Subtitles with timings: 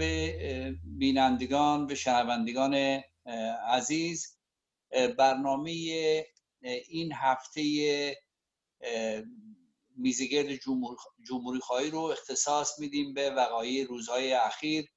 [0.00, 3.02] به بینندگان به شنوندگان
[3.68, 4.38] عزیز.
[5.18, 5.70] برنامه
[6.88, 7.62] این هفته
[9.96, 10.96] میزگرد جمهور،
[11.28, 14.88] جمهوری خواهی رو اختصاص میدیم به وقایع روزهای اخیر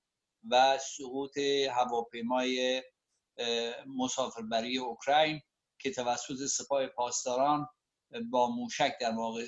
[0.49, 1.37] و سقوط
[1.71, 2.83] هواپیمای
[3.87, 5.41] مسافربری اوکراین
[5.79, 7.67] که توسط سپاه پاسداران
[8.29, 9.45] با موشک در واقع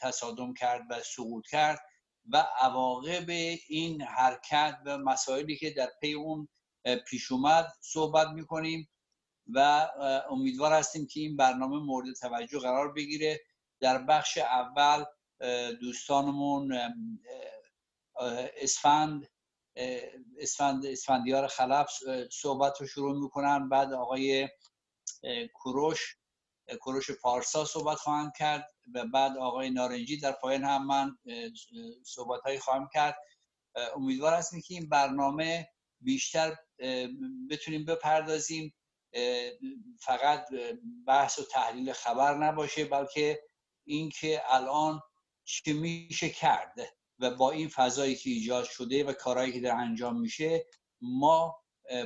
[0.00, 1.80] تصادم کرد و سقوط کرد.
[2.30, 3.30] و عواقب
[3.68, 6.48] این حرکت و مسائلی که در پی اون
[7.08, 8.88] پیش اومد صحبت می‌کنیم
[9.46, 9.88] و
[10.30, 13.40] امیدوار هستیم که این برنامه مورد توجه قرار بگیره.
[13.80, 15.04] در بخش اول
[15.80, 16.78] دوستانمون
[18.56, 19.28] اسفند
[20.38, 21.88] اسفند اسفندیار خلف
[22.32, 23.68] صحبت رو شروع می‌کنن.
[23.68, 24.48] بعد آقای
[25.54, 26.16] کوروش
[26.80, 28.71] کوروش پارسا صحبت خواهند کرد.
[28.94, 31.16] و بعد آقای نارنجی در پایان هم من
[32.04, 33.16] صحبت هایی خواهم کرد.
[33.96, 35.68] امیدوار هستیم که این برنامه
[36.00, 36.56] بیشتر
[37.50, 38.74] بتونیم بپردازیم.
[40.00, 40.46] فقط
[41.06, 43.40] بحث و تحلیل خبر نباشه بلکه
[43.84, 45.00] اینکه الان
[45.44, 46.74] چه میشه کرد
[47.18, 50.66] و با این فضایی که ایجاد شده و کارهایی که در انجام میشه
[51.00, 51.62] ما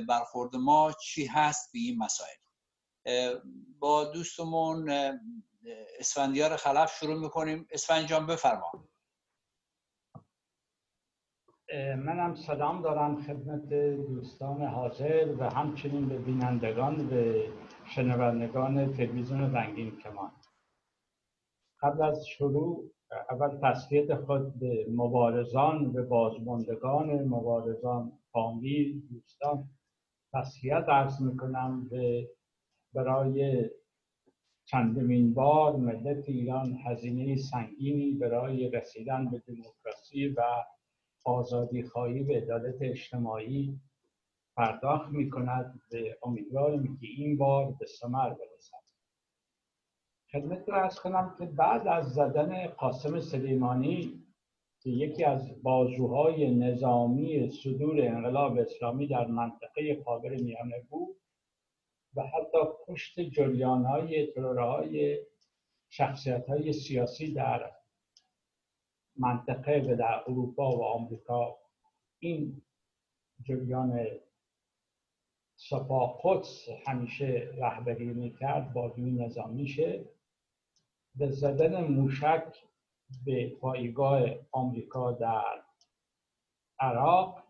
[0.07, 3.39] برخورد ما چی هست به این مسائل؟
[3.79, 4.89] با دوستمون
[5.99, 7.67] اسفندیار خلف شروع می‌کنیم.
[7.71, 8.71] اسفند جان بفرما.
[11.97, 13.69] منم سلام دارم خدمت
[14.07, 17.43] دوستان حاضر و همچنین به بینندگان و
[17.85, 20.31] شنوندگان تلویزیون رنگین کمان.
[21.81, 22.91] قبل از شروع
[23.29, 29.69] اول تسلیت خود به مبارزان و بازماندگان مبارزان فامیل دوستان.
[30.33, 32.29] تسلیت عرض می‌کنم به
[32.93, 33.69] برای
[34.69, 40.43] چندمین بار ملت ایران هزینه سنگینی برای رسیدن به دموکراسی و
[41.25, 43.79] آزادی خواهی و عدالت اجتماعی
[44.55, 48.83] پرداخت می کند به امیدواریم که این بار به ثمر برسد.
[50.31, 54.23] خدمت رو ارز کنم که بعد از زدن قاسم سلیمانی
[54.79, 61.15] که یکی از بازوهای نظامی صدور انقلاب اسلامی در منطقه خاور میانه بود
[62.17, 62.57] و حتی
[62.87, 65.19] پشت جریان های های
[65.89, 67.71] شخصیت های سیاسی در
[69.15, 71.57] منطقه و در اروپا و آمریکا.
[72.19, 72.61] این
[73.43, 74.07] جریان
[75.55, 80.05] سپاه قدس همیشه رهبری می‌کرد بازوی نظامیشه
[81.15, 82.55] به زدن موشک
[83.25, 85.63] به پایگاه آمریکا در
[86.79, 87.43] عراق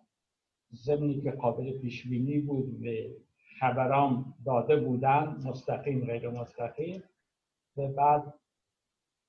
[0.72, 3.16] زمینی که قابل پیش بینی بود به
[3.60, 7.04] خبران داده بودن مستقیم غیر مستقیم.
[7.78, 8.34] و بعد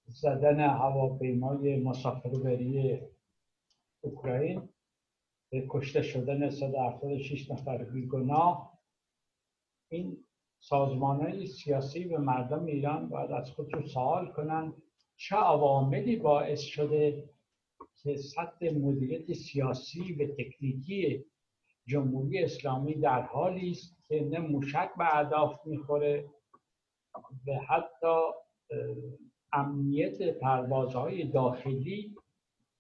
[0.06, 3.00] زدن هواپیمای مسافربری
[4.00, 4.69] اوکراین.
[5.50, 8.78] به کشته شدن 176 نفر بیگناه.
[9.91, 10.25] این
[10.61, 14.83] سازمان های سیاسی و مردم ایران باید از خودشون سوال کنند
[15.17, 17.31] چه عواملی باعث شده
[18.03, 21.25] که سطح مدیریت سیاسی و تکنیکی
[21.88, 26.31] جمهوری اسلامی در حالی است که نه موشک به اهداف می‌خوره
[27.47, 28.16] و حتی
[29.53, 32.15] امنیت پروازهای داخلی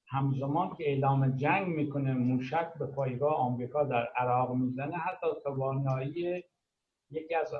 [0.06, 6.44] همزمان که اعلام جنگ می‌کنه موشک به پایگاه آمریکا در عراق می‌زنه حتی توانایی
[7.10, 7.54] یکی از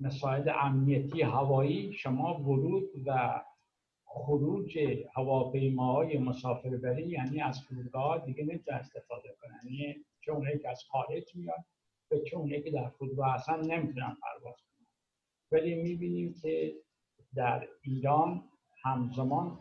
[0.00, 3.40] مسائل امنیتی هوایی شما ورود و
[4.10, 4.78] خروج
[5.16, 11.64] هواپیماهای مسافربری یعنی از فرودگاه دیگه نمی‌تونه استفاده کنن یعنی چون که از خارج میاد
[12.10, 14.86] به چون که در فرودگاه اصلا نمی‌تونن پرواز کنن.
[15.52, 16.74] ولی می‌بینیم که
[17.34, 18.44] در ایران
[18.82, 19.58] همزمان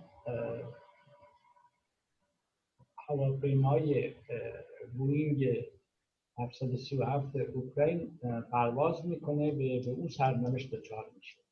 [3.08, 4.14] هواپیمای
[4.98, 5.46] بوینگ
[6.38, 8.20] 737 اوکراین
[8.52, 11.47] پرواز می‌کنه به, به اون سرنوشت دچار میشه.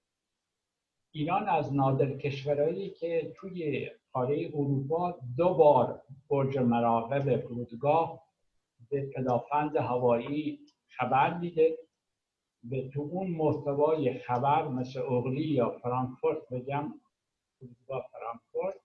[1.15, 8.23] ایران از نادر کشورهایی که توی قاره اروپا دو بار برج مراقب فرودگاه
[8.89, 11.77] به پدافند هوایی خبر دیده.
[12.63, 16.93] به تو اون محتوای خبر مثل اغلی یا فرانکفورت بگم
[17.59, 18.75] فرودگاه فرانکفورت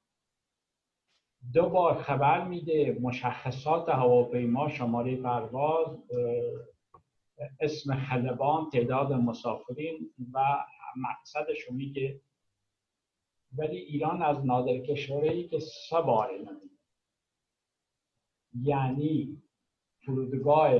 [1.52, 2.98] دو بار خبر میده.
[3.00, 5.98] مشخصات هواپیما شماره پرواز
[7.60, 10.38] اسم خلبان تعداد مسافرین و
[10.96, 12.20] مقصدش رو میگه.
[13.58, 16.30] ولی ایران از نادر کشورهایی که سه بار
[18.62, 19.42] یعنی
[20.04, 20.72] فرودگاه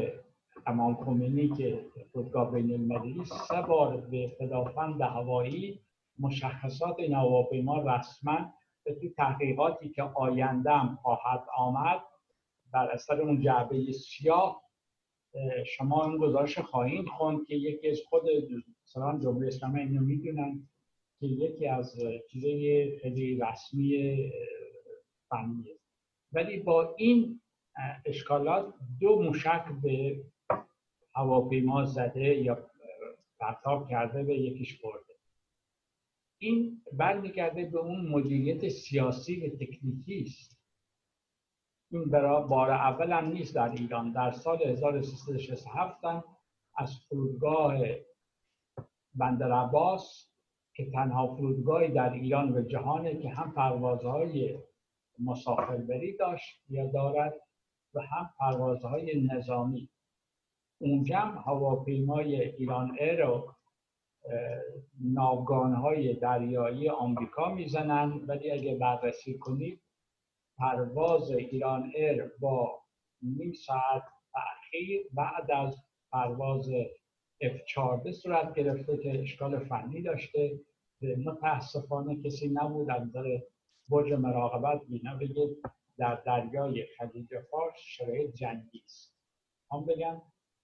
[0.66, 5.80] امام خمینی که فرودگاه بین المللی سه بار به پدافند هوایی
[6.18, 8.54] مشخصات این هواپیما رسما
[8.84, 12.00] به تو تحقیقاتی که آینده هم خواهد آمد
[12.72, 14.62] بر اثر اون جعبه سیاه
[15.66, 18.22] شما اون گزارش خواهید خوند که یکی از خود
[18.92, 20.68] سلام جمهوری اسلامی اینو می‌دونن
[21.20, 21.96] که یکی از
[22.30, 24.16] چیزای خیلی رسمی
[25.28, 25.78] فنیه.
[26.32, 27.40] ولی با این
[28.06, 30.24] اشکالات دو موشک به
[31.14, 32.70] هواپیما زده یا
[33.38, 35.14] پرتاب کرده و یکیش برده.
[36.38, 40.60] این برمیگرده به اون مدیریت سیاسی و تکنیکی است.
[41.90, 44.12] این برای بار اول هم نیست در ایران.
[44.12, 46.04] در سال 1367
[46.76, 47.78] از فرودگاه
[49.14, 50.30] بندر عباس
[50.74, 54.58] که تنها فرودگاهی در ایران و جهانه که هم پروازهای
[55.18, 57.34] مسافربری داشت یا دارد
[57.94, 59.90] و هم پروازهای نظامی.
[60.80, 63.54] اونجا هم هواپیمای ایران ایر و
[65.00, 69.82] ناوگانهای دریایی آمریکا می‌زنن ولی اگه بررسی کنید
[70.58, 72.82] پرواز ایران ایر با
[73.22, 74.02] نیم ساعت
[74.32, 75.76] تأخیر بعد از
[76.12, 76.68] پرواز
[77.42, 80.60] F14 صورت گرفته که اشکال فنی داشته.
[81.02, 83.38] متاسفانه کسی نبود از نظر
[83.88, 85.56] برج مراقبت بینا بگه
[85.98, 89.16] در دریای خلیج فارس شرایط جنگی است.
[89.72, 90.22] هم بگم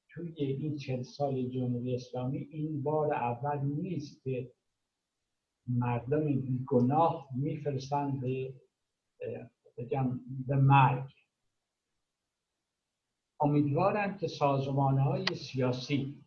[0.08, 4.52] توی این چند سال جمهوری اسلامی این بار اول نیست که
[5.67, 8.55] مردم بیگناه میفرستن به
[9.78, 11.11] بگم به مرگ.
[13.40, 16.25] امیدوارم که سازمان های سیاسی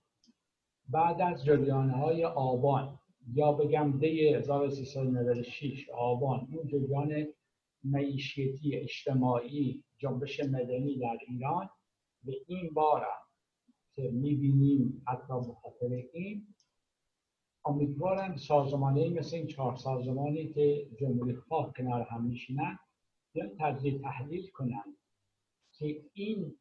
[0.90, 3.00] بعد از جریان های آبان
[3.34, 7.28] یا بگم دی 1396 آبان این جریان
[7.84, 11.70] معیشتی اجتماعی جنبش مدنی در ایران
[12.24, 13.06] به این بار
[13.96, 16.48] که می‌بینیم حتی بخاطر این
[17.66, 22.80] امیدوارم سازمانی مثل این چهار سازمانی که جمهوری خواه کنار هم میشینن
[23.34, 24.98] یا تجزیه تحلیل کنند
[25.72, 26.56] که این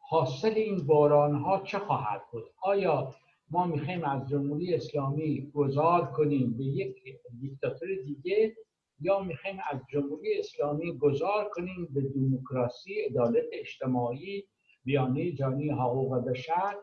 [0.00, 3.14] حاصل این باران ها چه خواهد بود؟ آیا
[3.50, 6.96] ما می‌خوایم از جمهوری اسلامی گذار کنیم به یک
[7.40, 8.56] دیکتاتور دیگه
[9.00, 14.44] یا می‌خوایم از جمهوری اسلامی گذار کنیم به دموکراسی عدالت اجتماعی
[14.84, 16.74] بیانیه جانی حقوق بشر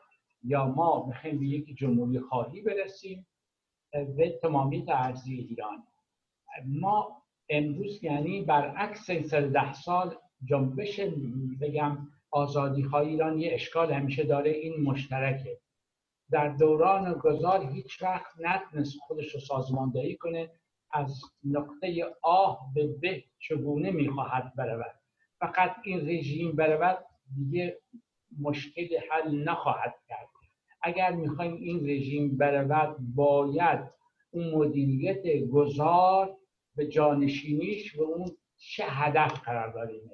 [0.43, 3.27] یا ما می‌خوایم به یک جمهوری خواهی برسیم
[3.91, 5.83] به تمامیت ارزی ایران.
[6.65, 10.15] ما امروز یعنی برعکس این سر ده سال
[10.45, 10.99] جنبش
[11.61, 11.97] بگم
[12.31, 15.59] آزادی خواهی ایران یه اشکال همیشه داره این مشترکه.
[16.31, 20.49] در دوران گذار هیچ وقت نتونست خودش رو سازماندهی کنه
[20.91, 24.95] از نقطه آه به به چگونه می‌خواهد برود؟
[25.39, 27.05] فقط این رژیم برود
[27.35, 27.77] دیگه
[28.39, 30.27] مشکل حل نخواهد کرد.
[30.81, 33.79] اگر می‌خوایم این رژیم برود باید
[34.31, 36.37] اون مدیریت گذار
[36.75, 40.11] به جانشینیش و اون چه هدف قرار داریم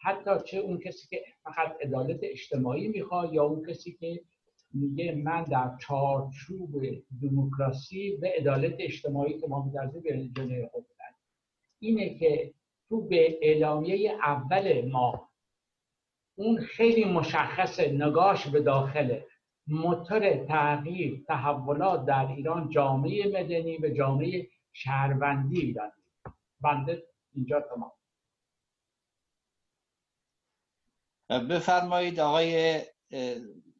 [0.00, 4.20] حتی چه اون کسی که فقط عدالت اجتماعی می‌خواد یا اون کسی که
[4.74, 6.70] میگه من در چارچوب
[7.22, 10.86] دموکراسی و عدالت اجتماعی که ما میدرزه به جنه خود
[11.82, 12.54] اینه که
[12.88, 15.28] تو به اعلامیه اول ما
[16.34, 19.26] اون خیلی مشخص نگاش به داخله
[19.66, 25.92] موتور تغییر تحولات در ایران جامعه مدنی و جامعه شهروندی ایران.
[26.60, 27.02] بنده
[27.34, 27.92] اینجا تمام.
[31.48, 32.80] بفرمایید آقای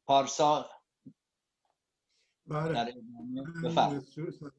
[0.06, 0.66] پارسا
[2.46, 2.92] بله.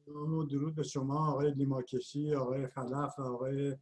[0.04, 3.76] سلام و درود به شما آقای لیماکشی آقای خلف آقای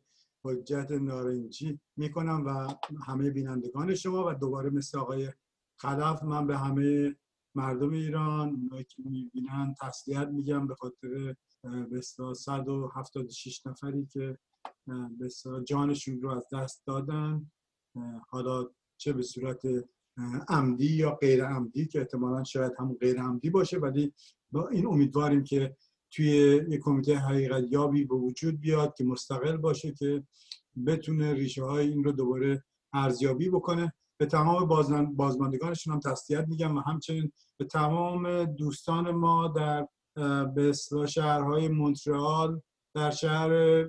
[0.44, 1.80] حجت نارنجی.
[1.97, 2.75] می‌کنم و
[3.06, 5.32] همه بینندگان شما و دوباره مثل آقای
[5.76, 7.16] خلف من به همه
[7.54, 11.35] مردم ایران اونایی که می‌بینن تسلیت میگم به خاطر
[11.90, 14.38] به 176 نفری که
[15.18, 15.28] به
[15.64, 17.50] جانشون رو از دست دادن.
[18.28, 19.62] حالا چه به صورت
[20.49, 24.12] عمدی یا غیر عمدی که احتمالا شاید همون غیر عمدی باشه ولی
[24.52, 25.76] با این امیدواریم که
[26.11, 26.26] توی
[26.69, 30.23] یک کمیته حقیقت یابی به وجود بیاد که مستقل باشه که
[30.87, 33.92] بتونه ریشه های این رو دوباره ارزیابی بکنه.
[34.21, 34.69] به تمام
[35.16, 39.87] بازماندگانشون هم تسلیت میگم و همچنین به تمام دوستان ما در
[40.54, 40.73] به
[41.09, 42.61] شهرهای مونترال
[42.95, 43.85] در شهر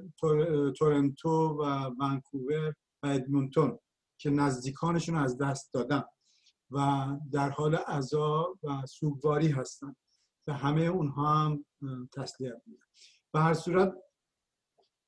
[0.79, 3.79] تورنتو و ونکوور و ادمونتون
[4.17, 6.03] که نزدیکانشون از دست دادن.
[6.73, 9.95] و در حال عذا و سوگواری هستن
[10.47, 11.65] و همه اونها هم
[12.11, 12.85] تسلیت میدن.
[13.33, 13.93] به هر صورت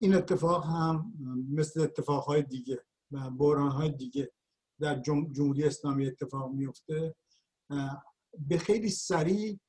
[0.02, 1.14] این اتفاق هم
[1.50, 4.32] مثل اتفاقهای دیگه و بحرانهای دیگه
[4.80, 7.16] در جمهوری اسلامی اتفاق میفته
[8.40, 9.60] به خیلی سریع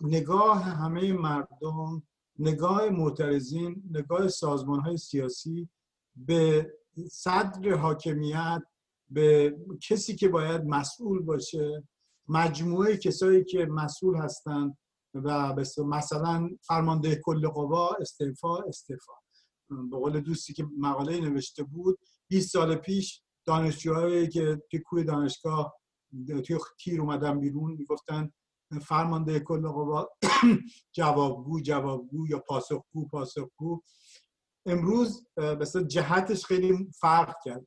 [0.00, 2.02] نگاه همه مردم
[2.38, 5.68] نگاه معترضین نگاه سازمان های سیاسی
[6.16, 6.72] به
[7.10, 8.62] صدر حاکمیت
[9.10, 9.56] به
[9.88, 11.84] کسی که باید مسئول باشه
[12.28, 14.78] مجموعه کسایی که مسئول هستند
[15.14, 15.54] و
[15.86, 19.12] مثلا فرمانده کل قوا استعفا استعفا.
[19.68, 21.98] به قول دوستی که مقاله نوشته بود
[22.28, 25.74] 20 سال پیش دانشجوهایی که توی کوی دانشگاه
[26.46, 28.30] توی تیر اومدن بیرون می‌گفتن
[28.82, 30.08] فرمانده کل قوا
[30.96, 33.82] جوابگو جوابگو یا پاسخگو پاسخگو.
[34.66, 37.66] امروز مثلا جهتش خیلی فرق کرد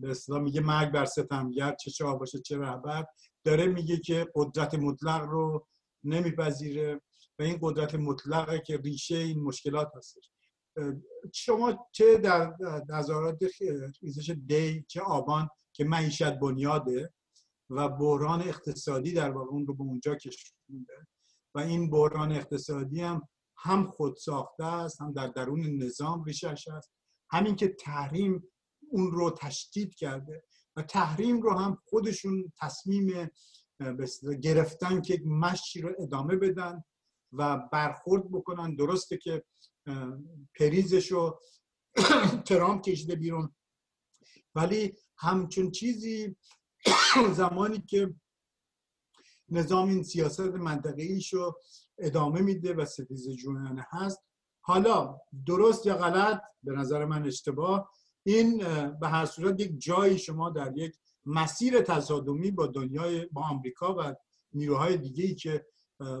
[0.00, 3.06] به اصطلاح میگه مرگ بر ستمگر چه شاه باشه چه رهبر.
[3.44, 5.66] داره میگه که قدرت مطلق رو
[6.04, 7.00] نمیپذیره
[7.38, 10.30] و این قدرت مطلقه که ریشه این مشکلات هستش.
[11.34, 12.54] شما چه در
[12.88, 13.38] نظارات
[14.02, 17.12] ریزش دی چه آبان که معیشت بنیاده
[17.70, 21.06] و بحران اقتصادی در واقع اون رو به اونجا کشونده
[21.54, 26.90] و این بحران اقتصادی هم هم خود ساخته است هم در درون نظام ریشش است.
[27.30, 28.48] همین که تحریم
[28.90, 30.44] اون رو تشدید کرده
[30.76, 33.30] و تحریم رو هم خودشون تصمیم
[34.42, 36.84] گرفتن که مشی رو ادامه بدن
[37.32, 38.74] و برخورد بکنن.
[38.74, 39.44] درسته که
[40.58, 41.40] پریزش رو
[42.46, 43.54] ترامپ کشیده بیرون.
[44.54, 46.36] ولی همچون چیزی
[47.40, 48.14] زمانی که
[49.48, 51.60] نظام این سیاست منطقه رو
[51.98, 54.18] ادامه میده و ستیز جویانه هست.
[54.60, 57.90] حالا درست یا غلط به نظر من اشتباه.
[58.22, 58.58] این
[59.00, 60.96] به هر صورت یک جایی شما در یک
[61.26, 64.14] مسیر تصادمی با دنیای با آمریکا و
[64.52, 65.66] نیروهای دیگه ای که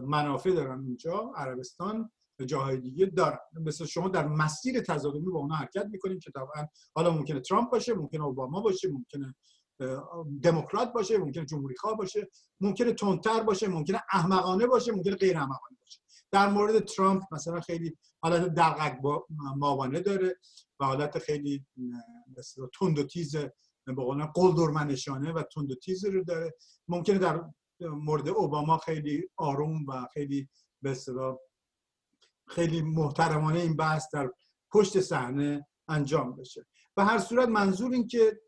[0.04, 3.38] منافع دارن اونجا عربستان و جاهای دیگه دارن.
[3.66, 7.94] مثل شما در مسیر تصادمی با اونا حرکت می‌کنیم که طبعا حالا ممکنه ترامپ باشه
[7.94, 9.34] ممکنه اوباما باشه ممکنه
[10.42, 12.28] دموکرات باشه ممکنه جمهوری خواه باشه
[12.60, 16.00] ممکنه تندتر باشه ممکنه احمقانه باشه ممکنه غیر احمقانه باشه.
[16.32, 18.98] در مورد ترامپ مثلا خیلی حالت دلغک
[19.56, 20.38] ماوانه داره
[20.80, 21.66] و حالت خیلی
[22.38, 23.36] مثلا تند و تیز
[23.84, 26.54] به قول قلدرمنشانه و تند و تیز رو داره.
[26.88, 27.44] ممکنه در
[27.80, 30.48] مورد اوباما خیلی آروم و خیلی
[30.82, 30.96] به
[32.48, 34.30] خیلی محترمانه این بحث در
[34.72, 36.66] پشت صحنه انجام بشه.
[36.96, 38.40] و هر صورت منظور این که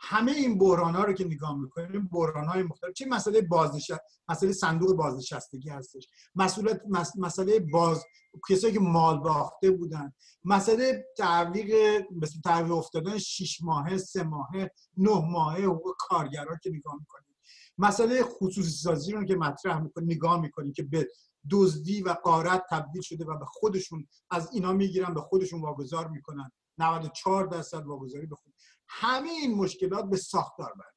[0.00, 2.92] همه این بحران ها رو که نگاه می‌کنیم بحران های مختلف.
[2.92, 6.08] چه مسئله بازنشست مسئله صندوق بازنشستگی هستش.
[6.34, 6.80] مسئولیت
[7.18, 8.04] مسئله باز
[8.50, 10.12] کسایی که مال باخته بودن.
[10.44, 16.94] مسئله تعویق مثل تعویق افتادن 6 ماهه سه ماهه نه ماهه حقوق کارگرا که نگاه
[16.98, 17.36] می‌کنیم.
[17.78, 21.08] مسئله خصوصی سازی رو که مطرح می‌کنیم نگاه می‌کنیم که به
[21.50, 26.52] دزدی و قارت تبدیل شده و به خودشون از اینا می‌گیرن به خودشون واگذار می‌کنن.
[26.78, 28.52] 94 درصد واگذاری به خود
[28.88, 30.92] همه این مشکلات به ساختار برمیگرده.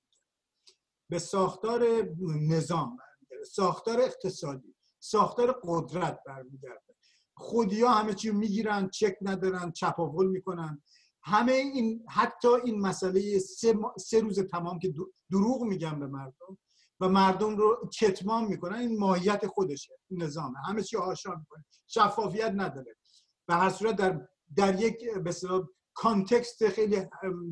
[1.09, 1.83] به ساختار
[2.49, 3.43] نظام برمیگرده.
[3.51, 4.75] ساختار اقتصادی.
[4.99, 6.95] ساختار قدرت برمیگرده.
[7.37, 10.83] خودیا همه چی می‌گیرن چک ندارن چپاول می‌کنن.
[11.23, 14.93] همه این حتی این مسئله سه, سه روز تمام که
[15.31, 16.57] دروغ میگن به مردم
[16.99, 20.59] و مردم رو کتمان می‌کنن این ماهیت خودشه نظامه.
[20.67, 21.65] همه چی هاشا می‌کنه.
[21.87, 22.95] شفافیت نداره.
[23.47, 25.31] و هر صورت در در یک به
[25.93, 27.01] کانتکست خیلی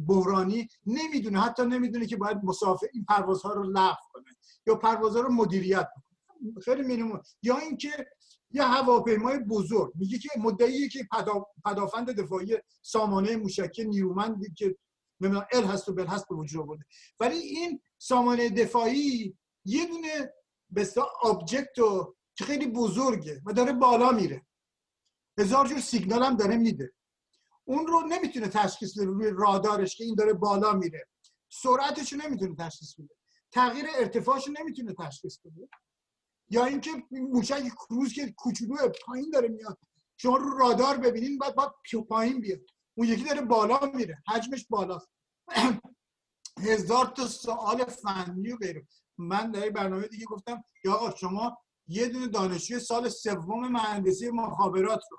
[0.08, 1.42] بحرانی نمی‌دونه.
[1.42, 4.36] حتی نمی‌دونه که باید مسافر این پروازها رو لغو کنه
[4.68, 6.06] یا پروازها رو مدیریت کنه
[6.64, 7.22] خیلی مینیمم.
[7.44, 8.08] یا اینکه
[8.52, 9.92] یه هواپیمای بزرگ.
[9.96, 11.08] میگه که مدعیه که
[11.66, 14.76] پدافند دفاعی سامانه موشکی نیرومندی که
[15.22, 16.86] نمی‌دونم ال هست و بل هست به وجود آورده.
[17.20, 20.34] ولی این سامانه دفاعی یه دونه
[20.70, 20.88] به
[21.22, 21.74] آبجکت
[22.36, 24.46] که خیلی بزرگه و داره بالا میره.
[25.40, 26.94] هزار جور سیگنال هم داره میده.
[27.70, 31.08] اون رو نمی‌تونه تشخیص بده روی رادارش که این داره بالا میره.
[31.50, 33.16] سرعتش رو نمی‌تونه تشخیص بده.
[33.52, 35.70] تغییر ارتفاعش رو نمی‌تونه تشخیص بده.
[36.50, 39.78] یا اینکه موشک کروز که کوچولو پایین داره میاد.
[40.18, 41.72] شما رو رادار ببینین بعد بعد
[42.10, 42.60] پایین بیاد.
[42.98, 44.24] اون یکی داره بالا میره.
[44.28, 45.10] حجمش بالاست.
[46.68, 48.88] هزار تا سوال فنی و غیره.
[49.18, 51.58] من در برنامه دیگه گفتم یا شما
[51.88, 55.18] یه دونه دانشجوی سال سوم مهندسی مخابرات رو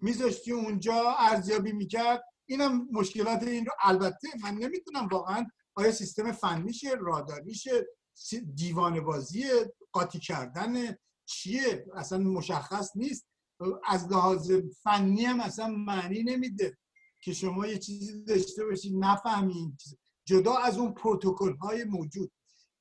[0.00, 2.22] میذاشتی اونجا ارزیابی می‌کرد.
[2.46, 3.72] اینم مشکلات این رو.
[3.82, 7.86] البته من نمی‌تونم واقعا آیا سیستم فنیشه راداریشه
[8.54, 9.44] دیوان بازی
[9.92, 10.96] قاطی کردن
[11.26, 13.26] چیه؟ اصلا مشخص نیست.
[13.84, 16.78] از لحاظ فنی هم اصلا معنی نمیده
[17.20, 19.82] که شما یه چیزی داشته باشید نفهمید
[20.24, 22.32] جدا از اون پروتکل های موجود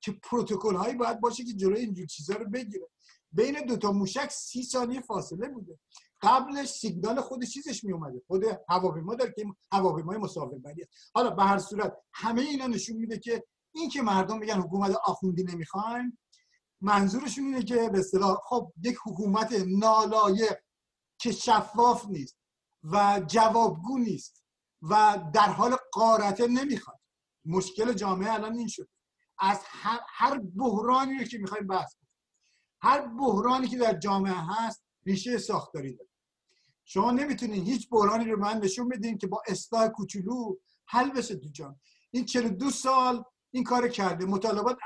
[0.01, 2.89] که پروتکل هایی باید باشه که جلوی اینجور چیزا رو بگیره.
[3.32, 5.79] بین دوتا موشک سی ثانیه فاصله بوده.
[6.24, 11.58] قبلش سیگنال خود چیزش می اومده خود هواپیما داره که هواپیمای مسافربری حالا به هر
[11.58, 13.44] صورت همه اینا نشون میده که
[13.75, 16.20] این که مردم میگن حکومت آخوندی نمی‌خوایم
[16.82, 20.58] منظورشون اینه که به اصطلاح خب یک حکومت نالایق
[21.18, 22.38] که شفاف نیست
[22.84, 24.44] و جوابگو نیست
[24.82, 27.00] و در حال قارته نمی‌خواد.
[27.46, 28.89] مشکل جامعه الان این شد
[29.39, 32.10] از هر, هر بحرانی رو که می‌خوایم بحث کنیم
[32.82, 36.10] هر بحرانی که در جامعه هست ریشه ساختاری داره.
[36.86, 40.56] شما نمی‌تونین هیچ بحرانی رو من نشون بدین که با اصلاح کوچولو
[40.88, 41.78] حل بشه تو جامعه
[42.12, 44.25] این 42 سال این کار کرده.
[44.25, 44.78] مطالبات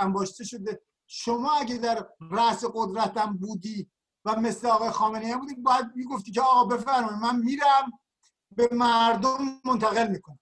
[0.00, 0.82] انباشته شده.
[1.06, 3.90] شما اگه در رأس قدرتم بودی
[4.24, 7.90] و مثل آقای خامنه ای بودی باید می‌گفتی که آقا بفرمایید من میرم
[8.50, 10.38] به مردم منتقل می‌کنم.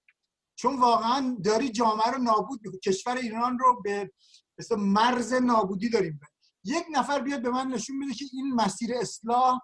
[0.56, 2.80] چون واقعا داری جامعه رو نابود می‌کنی.
[2.80, 4.12] کشور ایران رو به
[4.58, 6.20] مثل مرز نابودی داریم.
[6.64, 9.60] یک نفر بیاد به من نشون بده که این مسیر اصلاح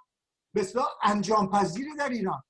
[0.54, 2.42] اصلاح انجام پذیری در ایران.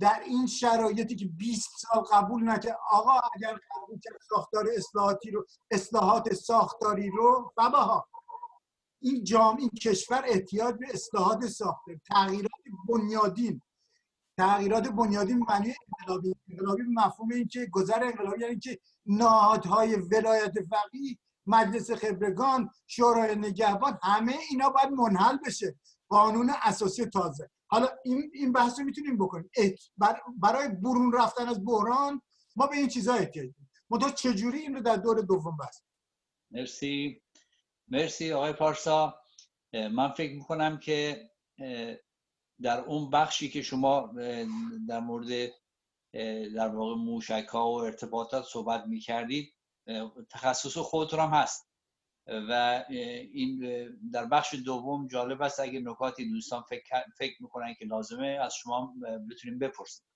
[0.00, 5.46] در این شرایطی که 20 سال قبول نکرد آقا اگر قبول کرد ساختار اصلاحاتی رو
[5.70, 8.08] اصلاحات ساختاری رو باباها
[9.02, 12.00] این جام این کشور احتیاج به اصلاحات ساخته.
[12.08, 12.50] تغییرات
[12.88, 13.62] بنیادین.
[14.38, 16.34] تغییرات بنیادین معنی انقلابی.
[16.50, 23.98] انقلابی مفهوم این که گذر انقلابی یعنی که نهادهای ولایت فقیه مجلس خبرگان شورای نگهبان
[24.02, 25.76] همه اینا باید منحل بشه.
[26.08, 27.50] قانون اساسی تازه.
[27.66, 29.50] حالا این این بحث رو می‌تونیم بکنیم.
[30.38, 32.22] برای برون رفتن از بحران
[32.56, 33.70] ما به این چیزا احتیاج داریم.
[33.90, 35.80] منتها چجوری این رو در دور دوم بحث
[36.50, 37.22] مرسی.
[37.88, 39.20] مرسی آقای پارسا.
[39.72, 41.30] من فکر می‌کنم که
[42.62, 44.12] در اون بخشی که شما
[44.88, 45.50] در مورد
[46.54, 49.54] در واقع موشک ها و ارتباطات صحبت می‌کردید
[50.30, 51.65] تخصص خودتون هم هست.
[52.26, 53.60] و این
[54.12, 58.94] در بخش دوم جالب است اگه نکاتی دوستان فکر, فکر می‌کنن که لازمه از شما
[59.30, 60.06] بتونیم بپرسیم.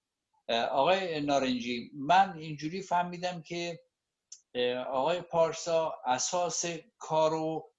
[0.48, 3.80] آقای نارنجی من اینجوری فهمیدم که
[4.88, 6.64] آقای پارسا اساس
[6.98, 7.72] کارو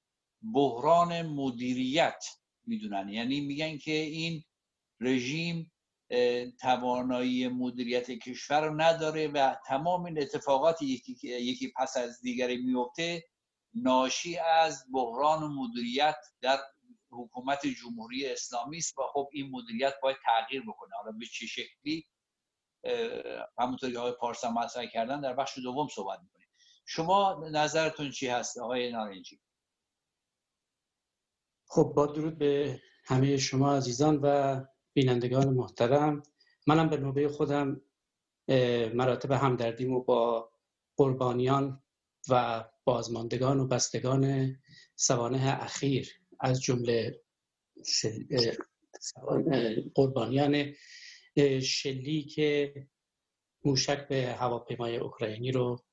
[0.54, 2.26] بحران مدیریت
[2.67, 3.10] می‌دونن.
[3.10, 4.44] یعنی میگن که این
[5.00, 5.72] رژیم
[6.62, 13.24] توانایی مدیریت کشور رو نداره و تمام این اتفاقات یکی, یکی پس از دیگری میفته
[13.74, 16.60] ناشی از بحران مدیریت در
[17.12, 20.92] حکومت جمهوری اسلامی است و خب این مدیریت باید تغییر بکنه.
[20.96, 22.08] حالا به چه شکلی؟
[23.58, 26.48] همونطور که آقای پارسا مطرح کردن در بخش دوم صحبت می‌کنیم.
[26.86, 29.42] شما نظرتون چی هست آقای نارنجی؟
[31.66, 34.60] خب با درود به همه شما عزیزان و
[34.94, 36.24] بینندگان محترم.
[36.68, 37.82] منم به نوبه خودم
[38.94, 40.52] مراتب همدردیمو با
[40.98, 41.84] قربانیان
[42.30, 44.56] و بازماندگان و بستگان
[44.96, 47.22] سوانه اخیر از جمله
[49.96, 50.74] قربانیان
[51.62, 52.40] شلیک
[53.66, 55.84] موشک به هواپیمای اوکراینی رو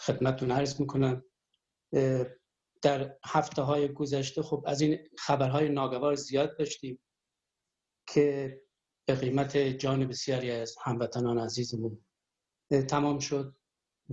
[0.00, 1.24] خدمتتون عرض می‌کنم.
[2.82, 6.98] در هفته های گذشته خب از این خبرهای ناگوار زیاد داشتیم
[8.06, 8.60] که
[9.06, 12.04] به قیمت جان بسیاری از هموطنان عزیزمون
[12.88, 13.56] تمام شد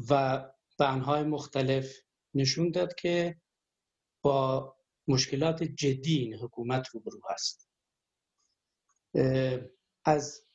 [0.10, 0.44] و
[0.80, 1.96] بنهای مختلف
[2.34, 3.42] نشون داد که
[4.22, 4.76] با
[5.08, 7.70] مشکلات جدی این حکومت روبرو هست.
[10.06, 10.46] از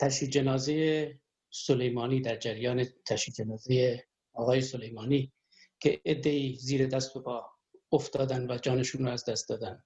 [0.00, 5.32] تشییع جنازه سلیمانی در جریان تشییع جنازه آقای سلیمانی
[5.80, 7.50] که ادهی زیر دست و پا
[7.92, 9.82] افتادن و جانشون رو از دست دادن.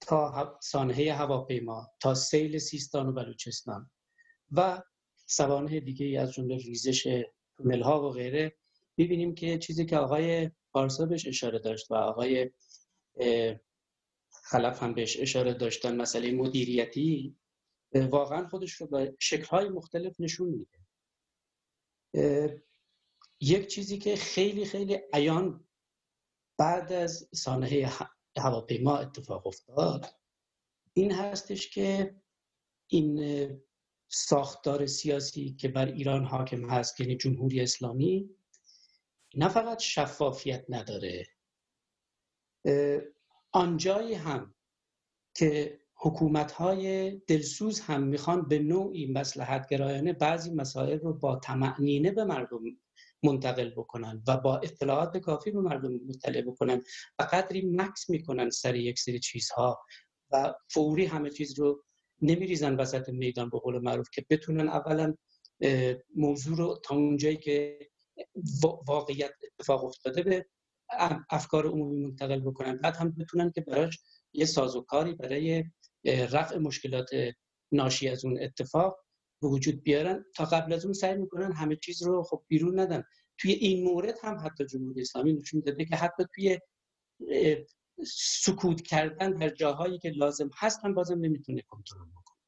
[0.00, 3.90] تا سانحه هواپیما تا سیل سیستان و بلوچستان
[4.52, 4.82] و
[5.26, 7.24] سوانه دیگه از جمله ریزش
[7.56, 8.56] تونل ها و غیره
[8.98, 12.50] می‌بینیم که چیزی که آقای پارسا بهش اشاره داشت و آقای
[14.30, 17.36] خلف هم بهش اشاره داشتن مسئله مدیریتی
[17.94, 20.78] واقعا خودش رو به شکلهای مختلف نشون میده.
[23.40, 25.68] یک چیزی که خیلی خیلی عیان
[26.58, 27.90] بعد از سانحه
[28.38, 30.06] هواپیما اتفاق افتاد
[30.92, 32.16] این هستش که
[32.90, 33.20] این
[34.08, 38.37] ساختار سیاسی که بر ایران حاکم هست یعنی جمهوری اسلامی
[39.34, 41.26] نه فقط شفافیت نداره.
[43.52, 44.54] آنجایی هم
[45.34, 52.10] که حکومت های دلسوز هم می‌خوان به نوعی مسلحت گرایانه بعضی مسائل رو با تمعنینه
[52.10, 52.60] به مردم
[53.22, 56.82] منتقل بکنن و با اطلاعات کافی به مردم مطلع بکنن
[57.18, 59.80] و قدری مکس می‌کنن سر یک سری چیزها
[60.30, 61.84] و فوری همه چیز رو
[62.22, 65.14] نمیریزن وسط میدان به قول معروف که بتونن اولا
[66.16, 67.78] موضوع رو تا اونجایی که
[68.88, 70.46] واقعیت اتفاق افتاده به
[71.30, 72.76] افکار عمومی منتقل بکنن.
[72.76, 73.98] بعد هم بتونن که براش
[74.32, 75.64] یه سازوکاری برای
[76.04, 77.10] رفع مشکلات
[77.72, 78.98] ناشی از اون اتفاق
[79.42, 80.24] به وجود بیارن.
[80.36, 83.04] تا قبل از اون سعی می‌کنن همه چیز رو خب بیرون ندن.
[83.38, 86.58] توی این مورد هم حتی جمهوری اسلامی نشون داده که حتی توی
[88.06, 92.38] سکوت کردن در جاهایی که لازم هست هم بازم نمی‌تونه کنترل بکنه.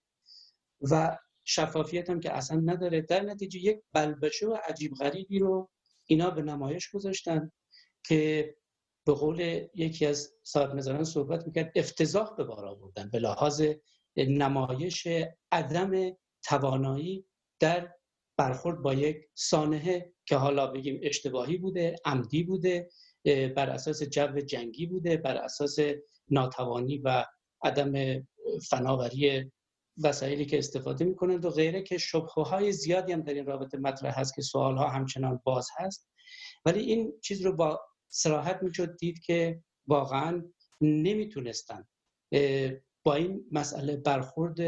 [0.90, 1.18] و
[1.50, 3.00] شفافیت هم که اصلا نداره.
[3.00, 5.70] در نتیجه یک بلبشه و عجیب غریبی رو
[6.06, 7.52] اینا به نمایش گذاشتن
[8.06, 8.54] که
[9.06, 13.10] به قول یکی از صاحب صحبت می‌کرد افتضاح به بار آوردن.
[13.10, 13.62] به لحاظ
[14.16, 15.08] نمایش
[15.52, 17.26] عدم توانایی
[17.60, 17.94] در
[18.36, 22.88] برخورد با یک سانحه که حالا بگیم اشتباهی بوده عمدی بوده
[23.56, 25.78] بر اساس جو جنگی بوده بر اساس
[26.28, 27.24] ناتوانی و
[27.62, 28.22] عدم
[28.70, 29.50] فناوری
[30.02, 34.20] وسایلی که استفاده می‌کنند و غیره که شبهه های زیادی هم در این رابطه مطرح
[34.20, 36.10] هست که سوال ها همچنان باز هست.
[36.64, 40.44] ولی این چیز رو با سراحت می‌شد دید که واقعا
[40.80, 41.88] نمی‌تونستن
[43.04, 44.58] با این مسئله برخورد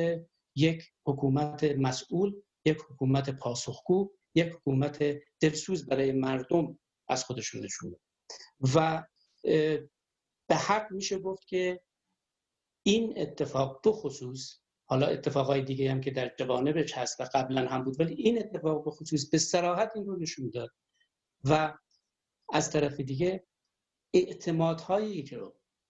[0.57, 5.05] یک حکومت مسئول یک حکومت پاسخگو یک حکومت
[5.41, 7.97] دلسوز برای مردم از خودشون نشون
[8.75, 9.07] و
[10.49, 11.81] به حق میشه گفت که
[12.87, 14.62] این اتفاق دو خصوص
[14.93, 18.85] حالا اتفاقای دیگه هم که در جوانبش هست و قبلا هم بود ولی این اتفاق
[18.85, 20.71] به خصوص به سراحت این رو نشون داد
[21.45, 21.75] و
[22.53, 23.47] از طرف دیگه
[24.15, 25.41] اعتمادهایی که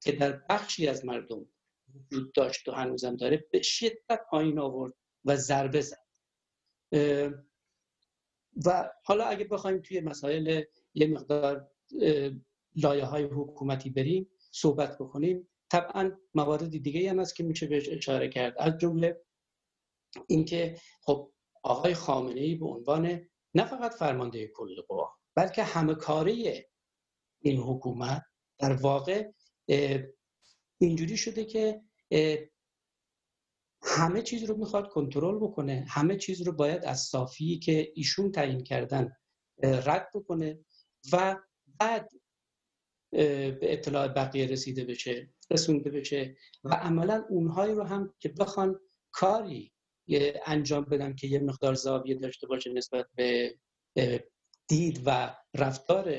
[0.01, 1.47] که در بخشی از مردم
[1.95, 4.93] وجود داشت و هنوزم داره به شدت پایین آورد
[5.25, 6.07] و ضربه زد.
[8.67, 11.71] و حالا اگه بخوایم توی مسائل یه مقدار
[12.77, 15.49] لایه های حکومتی بریم صحبت بکنیم.
[15.73, 18.55] طبعا موارد دیگه هم هست که میشه بهش اشاره کرد.
[18.59, 19.25] از جمله
[20.27, 21.33] اینکه خب
[21.63, 23.21] آقای خامنه ای به عنوان
[23.55, 26.65] نه فقط فرمانده کل قوا بلکه همه کاری
[27.41, 28.23] این حکومت
[28.59, 29.33] در واقع
[30.79, 31.83] اینجوری شده که
[33.83, 38.65] همه چیز رو می‌خواد کنترل بکنه همه چیز رو باید از صافی که ایشون تعیین
[38.65, 39.13] کردن
[39.63, 40.59] رد بکنه
[41.13, 41.37] و
[41.81, 42.11] بعد
[43.13, 49.73] به اطلاع بقیه رسیده بشه رسونده بشه و عملا اونهایی رو هم که بخوان کاری
[50.47, 53.55] انجام بدن که یه مقدار زاویه داشته باشه نسبت به
[54.69, 56.15] دید و رفتار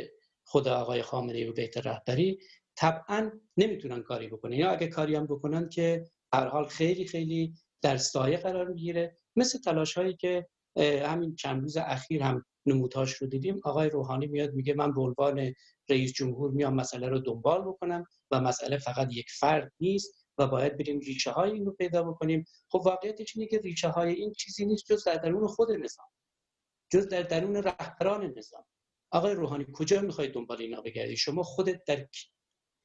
[0.46, 2.40] خود آقای خامنه و بیت رهبری
[2.76, 4.54] طبعا نمی‌تونن کاری بکنن.
[4.54, 9.60] یا اگه کاری هم بکنن که هر حال خیلی خیلی در سایه قرار می‌گیره مثل
[9.60, 10.48] تلاش هایی که
[10.80, 13.62] همین چند روز اخیر هم نمودهاش رو دیدیم.
[13.64, 15.54] آقای روحانی میاد میگه من به عنوان
[15.90, 20.78] رئیس جمهور میام مسئله رو دنبال بکنم و مسئله فقط یک فرد نیست و باید
[20.78, 22.46] بریم ریشه های این رو پیدا بکنیم.
[22.70, 26.08] خب واقعیتش اینه که ریشه های این چیزی نیست جز در درون خود نظام
[26.90, 28.66] جز در درون رهبران نظام.
[29.12, 32.08] آقای روحانی کجا می‌خواید دنبال اینا بگردی؟ شما خودت در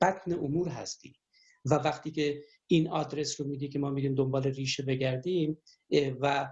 [0.00, 1.14] بطن امور هستی
[1.64, 5.62] و وقتی که این آدرس رو میدی که ما میریم دنبال ریشه بگردیم
[6.20, 6.48] و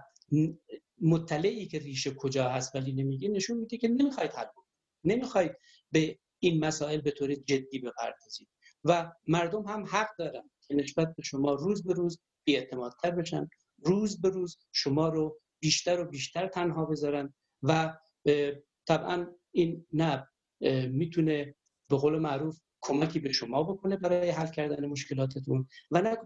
[1.01, 4.67] مطلعی که ریشه کجا هست ولی نمیگی نشون میده که نمی‌خواید حل کنید
[5.03, 5.51] نمی‌خواید
[5.91, 8.47] به این مسائل به طور جدی بپردازید.
[8.83, 13.49] و مردم هم حق دارن که نسبت به شما روز به روز بیاعتمادتر بشن.
[13.83, 17.33] روز به روز شما رو بیشتر و بیشتر تنها بذارن.
[17.63, 17.97] و
[18.87, 20.27] طبعا این نه
[20.91, 21.55] می‌تونه
[21.89, 26.17] به قول معروف کمکی به شما بکنه برای حل کردن مشکلاتتون و نه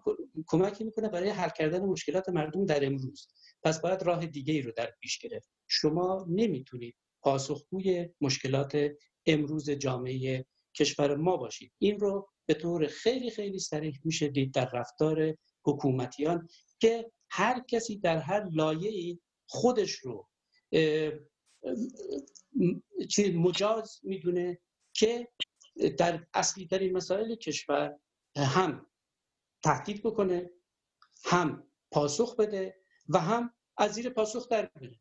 [0.48, 3.28] کمکی می‌کنه برای حل کردن مشکلات مردم در امروز.
[3.64, 5.50] پس باید راه دیگه ای رو در پیش گرفت.
[5.68, 8.90] شما نمی‌تونید پاسخگوی مشکلات
[9.26, 10.46] امروز جامعه
[10.76, 11.72] کشور ما باشید.
[11.78, 16.48] این رو به طور خیلی خیلی سریح میشه دید در رفتار حکومتیان
[16.80, 19.20] که هر کسی در هر لایه
[19.50, 20.28] خودش رو
[23.34, 24.60] مجاز می‌دونه
[24.94, 25.28] که
[25.98, 28.00] در اصلی ترین مسائل کشور
[28.38, 28.92] هم
[29.64, 30.50] تهدید بکنه
[31.26, 32.81] هم پاسخ بده
[33.14, 35.00] و هم از زیر پاسخ در بره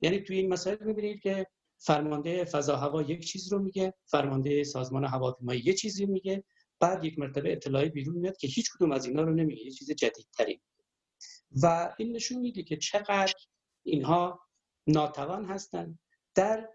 [0.00, 1.46] یعنی توی این مسائل می‌بینید که
[1.78, 6.44] فرمانده فضا هوا یک چیز رو میگه فرمانده سازمان هواپیمایی یه چیزی میگه.
[6.80, 9.90] بعد یک مرتبه اطلاعی بیرون میاد که هیچ کدوم از اینا رو نمیگه یه چیز
[9.90, 10.60] جدیدتری.
[11.62, 13.34] و این نشون میده که چقدر
[13.82, 14.40] اینها
[14.86, 15.98] ناتوان هستند
[16.34, 16.68] در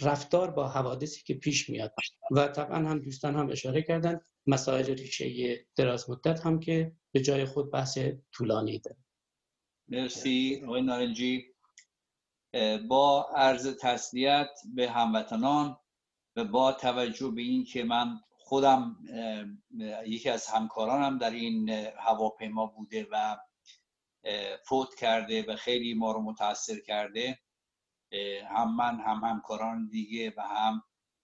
[0.00, 1.94] رفتار با حوادثی که پیش میاد.
[2.30, 7.44] و طبعا هم دوستان هم اشاره کردن مسائل ریشه دراز مدت هم که به جای
[7.44, 7.98] خود بحث
[8.32, 9.03] طولانی داره.
[9.88, 10.62] مرسی.
[10.64, 11.54] آقای نارنجی.
[12.88, 15.76] با عرض تسلیت به هموطنان
[16.36, 18.96] و با توجه به این که من خودم
[20.06, 21.68] یکی از همکارانم در این
[21.98, 23.36] هواپیما بوده و
[24.68, 27.38] فوت کرده و خیلی ما رو متاثر کرده
[28.48, 30.82] هم من هم همکاران دیگه و هم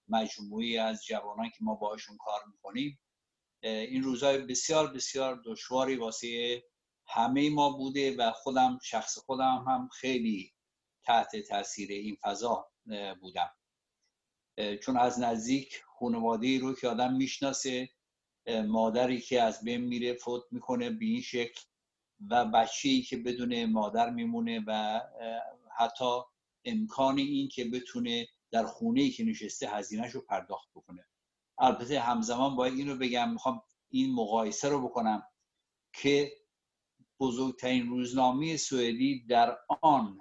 [0.09, 3.01] مجموعی از جوانان که ما باشون کار می‌کنیم.
[3.63, 6.63] این روزهای بسیار بسیار دشواری واسه
[7.13, 10.53] همه ما بوده و خودم شخص خودم هم خیلی
[11.05, 12.71] تحت تاثیر این فضا
[13.21, 13.51] بودم.
[14.83, 17.89] چون از نزدیک خانواده رو که آدم می‌شناسه
[18.67, 21.61] مادری که از بین میره فوت می‌کنه به این شکل
[22.31, 25.01] و بچه‌ای که بدون مادر میمونه و
[25.77, 26.21] حتی
[26.65, 31.07] امکان این که بتونه در خونه ای که نشسته هزینهش رو پرداخت بکنه.
[31.59, 35.23] البته همزمان باید این رو بگم می‌خوام این مقایسه رو بکنم
[35.93, 36.40] که
[37.21, 40.21] بزرگترین روزنامه سوئدی در آن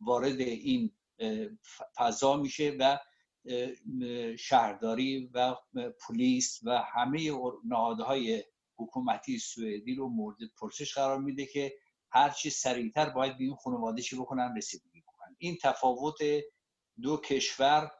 [0.00, 0.92] وارد این
[1.96, 2.98] فضا میشه و
[4.38, 5.56] شهرداری و
[6.08, 7.32] پلیس و همه
[7.64, 8.44] نهادهای
[8.76, 11.72] حکومتی سوئدی رو مورد پرسش قرار میده که
[12.10, 15.36] هرچی سریعتر باید به این خانواده چی بکنن رسیدگی بکنن.
[15.38, 16.18] این تفاوت
[17.02, 17.90] دو کشور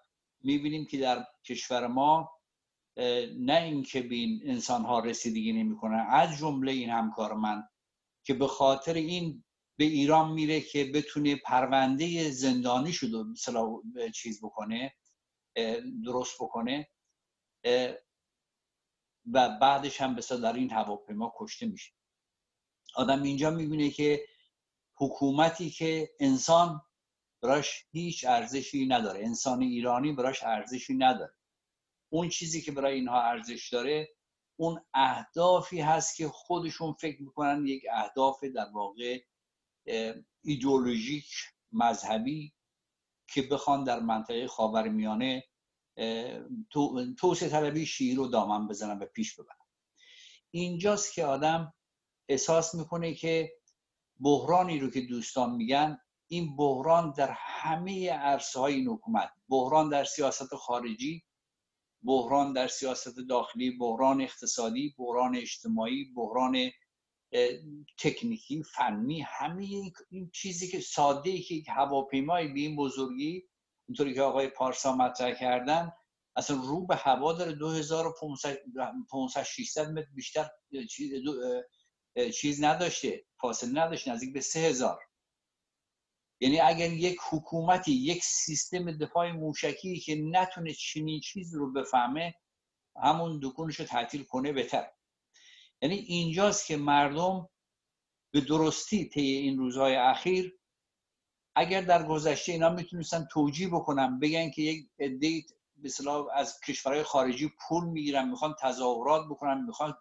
[0.41, 2.31] می‌بینیم که در کشور ما
[3.39, 7.63] نه اینکه به این انسان ها رسیدگی نمی‌کنن از جمله این همکار من
[8.25, 9.45] که به خاطر این
[9.79, 13.83] به ایران میره که بتونه پرونده زندانی شده مثلا
[14.15, 14.95] چیز بکنه
[16.05, 16.89] درست بکنه
[19.33, 21.93] و بعدش هم بسا در این هواپیما کشته میشه.
[22.95, 24.27] آدم اینجا می‌بینه که
[24.95, 26.83] حکومتی که انسان
[27.43, 31.35] براش هیچ ارزشی نداره انسان ایرانی براش ارزشی نداره.
[32.13, 34.09] اون چیزی که برای اینها ارزش داره
[34.63, 39.21] اون اهدافی هست که خودشون فکر می‌کنن یک اهداف در واقع
[40.45, 41.27] ایدئولوژیک
[41.73, 42.53] مذهبی
[43.29, 45.45] که بخوان در منطقه خاورمیانه
[47.19, 49.57] توسعه طلبی شیر رو دامن بزنن و پیش ببرن.
[50.51, 51.75] اینجاست که آدم
[52.29, 53.53] احساس می‌کنه که
[54.21, 55.99] بحرانی رو که دوستان میگن
[56.31, 61.25] این بحران در همه عرصه های این حکومت بحران در سیاست خارجی
[62.05, 66.71] بحران در سیاست داخلی بحران اقتصادی بحران اجتماعی بحران
[67.99, 73.49] تکنیکی فنی همه این چیزی که ساده ای که هواپیمای به این بزرگی
[73.89, 75.93] اینطوری که آقای پارسا مطرح کردن
[76.37, 80.49] اصلا رو به هوا داره 2500 600 متر بیشتر
[82.35, 85.01] چیز نداشته فاصله نداشته نزدیک به 3000
[86.43, 92.35] یعنی اگر یک حکومتی یک سیستم دفاع موشکی که نتونه چنین چیز رو بفهمه
[93.03, 94.91] همون دکونش رو تعطیل کنه بهتر.
[95.83, 97.49] یعنی اینجاست که مردم
[98.31, 100.59] به درستی طی این روزهای اخیر
[101.57, 105.43] اگر در گذشته اینا می‌تونستن توجیه بکنن بگن که یک عده
[105.85, 109.95] مثلا از کشورهای خارجی پول می‌گیرن می‌خوان تظاهرات بکنن می‌خوان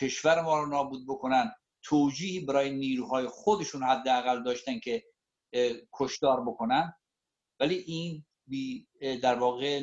[0.00, 5.04] کشور ما رو نابود بکنن توجیهی برای نیروهای خودشون حداقل داشتن که
[5.92, 6.94] کشدار بکنن.
[7.60, 8.88] ولی این بی
[9.22, 9.82] در واقع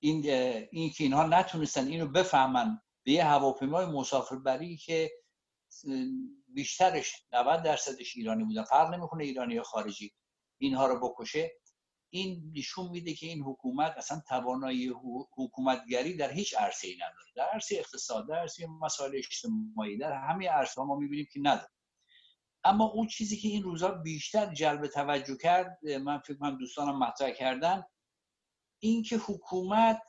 [0.00, 0.26] این
[0.70, 5.10] این که اینها نتونستن اینو بفهمن به یه هواپیمای مسافربری که
[6.48, 10.12] بیشترش 90 درصدش ایرانی بودن فرق نمی‌کنه ایرانی یا خارجی
[10.58, 11.52] اینها رو بکشه.
[12.12, 14.92] این نشون میده که این حکومت اصلا توانایی
[15.36, 17.32] حکومتگری در هیچ عرصه ای نداره.
[17.36, 21.75] در عرصه اقتصاد در عرصه مسائل اجتماعی در همه عرصه ما می‌بینیم که نداره.
[22.66, 27.30] اما اون چیزی که این روزها بیشتر جلب توجه کرد من فکر کنم دوستانم مطرح
[27.30, 27.84] کردن
[28.78, 30.02] این که حکومت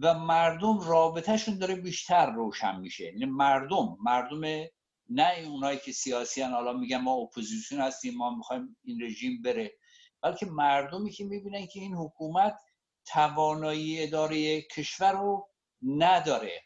[0.00, 3.04] و مردم رابطهشون داره بیشتر روشن میشه.
[3.04, 4.40] یعنی مردم مردم
[5.10, 9.78] نه اونایی که سیاسی هن حالا میگن ما اپوزیسیون هستیم ما می‌خوایم این رژیم بره
[10.22, 12.58] بلکه مردمی که می‌بینن که این حکومت
[13.04, 15.48] توانایی اداره کشور رو
[15.82, 16.62] نداره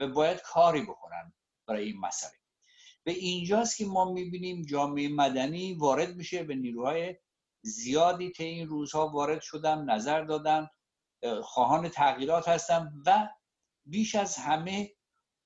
[0.00, 1.32] و باید کاری بکنن
[1.66, 2.43] برای این مسئله.
[3.04, 7.16] به اینجاست که ما می‌بینیم جامعه مدنی وارد میشه به نیروهای
[7.62, 10.68] زیادی که این روزها وارد شدن نظر دادن
[11.42, 13.28] خواهان تغییرات هستن و
[13.86, 14.90] بیش از همه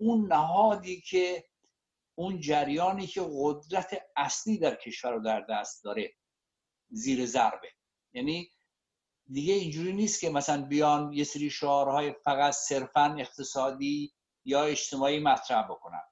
[0.01, 1.45] اون نهادی که
[2.15, 6.15] اون جریانی که قدرت اصلی در کشور رو در دست داره
[6.91, 7.69] زیر ضربه.
[8.13, 8.51] یعنی
[9.31, 15.63] دیگه اینجوری نیست که مثلا بیان یه سری شعارهای فقط صرفا اقتصادی یا اجتماعی مطرح
[15.63, 16.03] بکنن.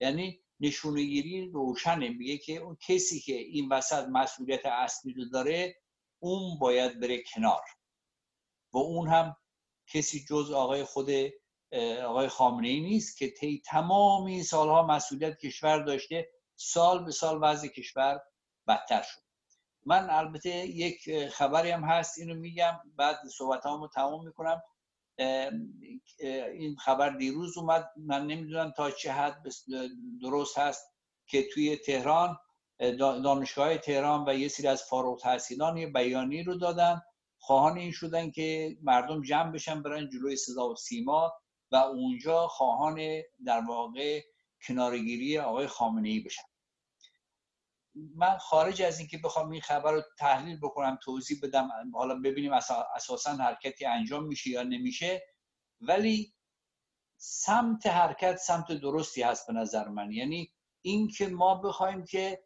[0.00, 2.08] یعنی نشونگیری روشنه.
[2.08, 5.76] میگه که اون کسی که این وسط مسئولیت اصلی رو داره
[6.18, 7.62] اون باید بره کنار.
[8.72, 9.36] و اون هم
[9.86, 11.08] کسی جز آقای خود
[12.04, 17.38] آقای خامنه ای نیست که طی تمام این سالها مسئولیت کشور داشته سال به سال
[17.42, 18.20] وضع کشور
[18.68, 19.20] بدتر شد.
[19.86, 24.62] من البته یک خبری هم هست اینو میگم بعد صحبت رو تمام می‌کنم.
[25.18, 27.90] این خبر دیروز اومد.
[27.96, 29.42] من نمی‌دونم تا چه حد
[30.22, 30.94] درست هست
[31.26, 32.38] که توی تهران
[32.98, 37.02] دانشگاه تهران و یه سری از فارغ تحصیلان یه بیانی رو دادن.
[37.38, 41.32] خواهان این شدن که مردم جمع بشن برن جلوی صدا و سیما
[41.72, 43.00] و اونجا خواهان
[43.46, 44.20] در واقع
[44.66, 46.42] کنارگیری آقای خامنه ای بشن.
[47.94, 52.52] من خارج از اینکه بخوام این خبر رو تحلیل بکنم توضیح بدم حالا ببینیم
[52.96, 55.22] اساسا حرکتی انجام میشه یا نمیشه.
[55.80, 56.34] ولی
[57.16, 60.12] سمت حرکت سمت درستی هست به نظر من.
[60.12, 60.52] یعنی
[60.82, 62.44] اینکه ما بخوایم که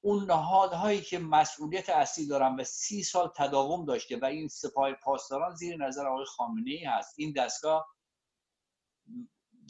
[0.00, 5.54] اون نهادهایی که مسئولیت اصلی دارن و سی سال تداوم داشته و این سپاه پاسداران
[5.54, 7.96] زیر نظر آقای خامنه ای هست این دستگاه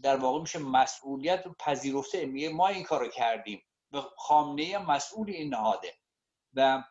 [0.02, 2.26] در واقع میشه مسئولیت پذیرفته.
[2.26, 3.62] میگه ما این کارو کردیم.
[3.96, 5.94] به خامنه مسئول این نهاده.
[6.54, 6.84] و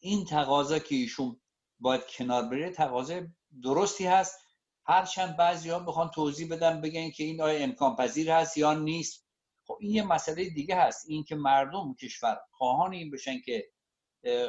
[0.00, 1.40] این تقاضا که ایشون
[1.78, 3.20] باید کنار بره تقاضا
[3.62, 4.38] درستی هست.
[4.86, 9.26] هرچند بعضی ها بخوان توضیح بدن بگن که این آیا امکان پذیر هست یا نیست.
[9.66, 11.04] خب این یه مسئله دیگه هست.
[11.08, 13.70] این که مردم کشور خواهان این بشن که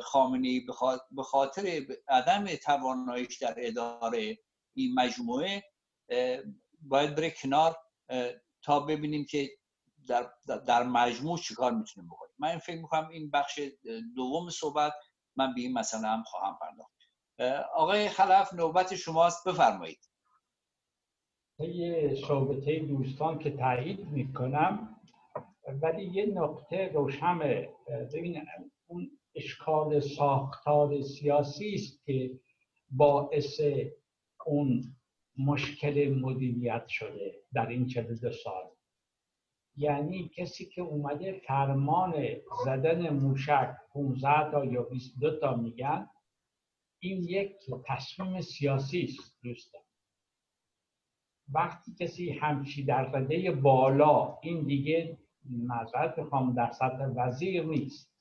[0.03, 0.61] خامنه
[1.11, 4.37] به خاطر عدم تواناییش در اداره
[4.73, 5.63] این مجموعه
[6.81, 7.77] باید بره کنار
[8.61, 9.49] تا ببینیم که
[10.07, 10.29] در,
[10.67, 13.59] در مجموع چیکار می‌تونیم بکنیم؟ من فکر می‌کنم این بخش
[14.15, 14.93] دوم صحبت
[15.35, 17.01] من به این مسئله هم خواهم پرداخت.
[17.75, 19.99] آقای خلف نوبت شماست بفرمایید.
[22.27, 24.99] شعبته دوستان که تایید می‌کنم
[25.81, 27.69] ولی یه نقطه روشمه
[28.13, 28.41] ببین
[28.87, 32.39] اون اشکال ساختار سیاسی است که
[32.91, 33.61] باعث
[34.45, 34.95] اون
[35.37, 38.70] مشکل مدیریت شده در این 42 سال.
[39.77, 42.13] یعنی کسی که اومده فرمان
[42.65, 46.09] زدن موشک 15 تا یا 22 تا میگن
[46.99, 47.55] این یک
[47.87, 49.81] تصمیم سیاسی است دوستان.
[51.53, 55.17] وقتی کسی همچی در رده بالا این دیگه
[55.49, 58.11] نظرت بخوام در سطح وزیر نیست.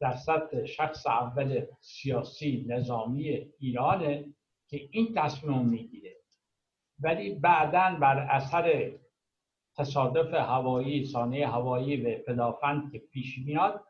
[0.00, 3.28] در سطح شخص اول سیاسی نظامی
[3.58, 4.34] ایرانه
[4.68, 6.16] که این تصمیم می‌گیره.
[7.00, 8.97] ولی بعدا بر اثر
[9.78, 13.84] تصادف هوایی سانه هوایی و پدافند که پیش میاد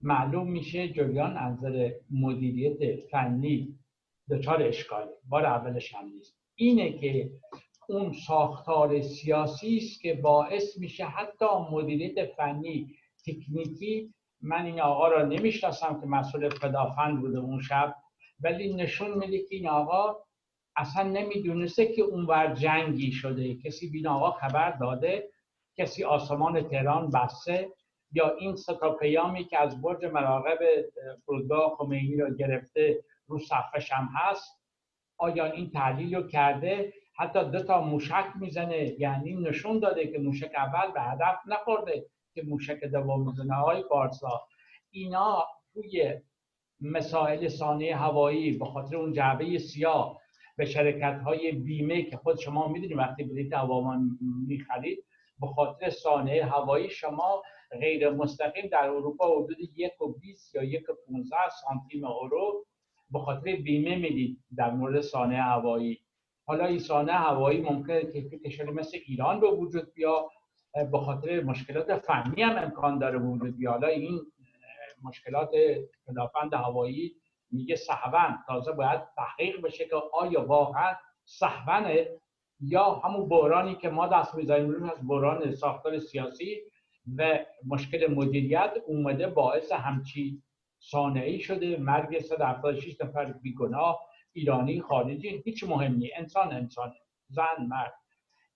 [0.00, 3.78] معلوم میشه جریان انظر مدیریت فنی
[4.30, 6.36] دچار اشکالی بار اولش هم نیست.
[6.54, 7.30] اینه که
[7.88, 15.26] اون ساختار سیاسی است که باعث میشه حتی مدیریت فنی تکنیکی من این آقا را
[15.26, 17.94] نمی‌شناسم که مسئول پدافند بوده اون شب
[18.40, 20.25] ولی نشون میده که این آقا
[20.76, 23.54] اصلا نمی‌دونسته که اونور جنگی شده.
[23.54, 25.30] کسی بین آقا خبر داده
[25.78, 27.68] کسی آسمان تهران بسته
[28.12, 30.58] یا این ستا پیامی که از برج مراقب
[31.26, 34.62] فرودگاه خمینی را گرفته رو صفحش هم هست.
[35.18, 39.00] آیا این تحلیل رو کرده؟ حتی دو تا موشک می‌زنه.
[39.00, 44.42] یعنی نشون داده که موشک اول به هدف نخورده که موشک دوم می‌زنه های پارسا
[44.90, 46.14] اینا توی
[46.80, 50.20] مسائل ثانیه هوایی به خاطر اون جعبه سیاه
[50.56, 55.04] به شرکت های بیمه که خود شما می‌دونید وقتی بلیت هوامان می‌خرید
[55.40, 57.42] به خاطر سانه هوایی شما
[57.80, 62.64] غیر مستقیم در اروپا حدود یک و بیس یا یک و 15 سانتیم اورو
[63.10, 66.00] به خاطر بیمه می‌دید در مورد سانه هوایی.
[66.46, 70.30] حالا این سانه هوایی ممکنه که کشوری مثل ایران به وجود بیا
[70.92, 74.20] به خاطر مشکلات فنی هم امکان داره وجود بیا حالا این
[75.02, 75.50] مشکلات
[76.06, 77.14] پدافند هوایی
[77.56, 82.08] میگه صحبن تازه باید تحقیق بشه که آیا واقعا صحبنه
[82.60, 86.60] یا همون بحرانی که ما دست می‌زنیم روش از بحران ساختار سیاسی
[87.16, 90.42] و مشکل مدیریت اومده باعث همچی
[90.78, 91.76] سانعی شده.
[91.76, 94.00] مرگ 176 نفر بیگناه
[94.32, 96.10] ایرانی خارجی هیچ مهمی.
[96.16, 96.94] انسان انسان.
[97.28, 97.94] زن مرد.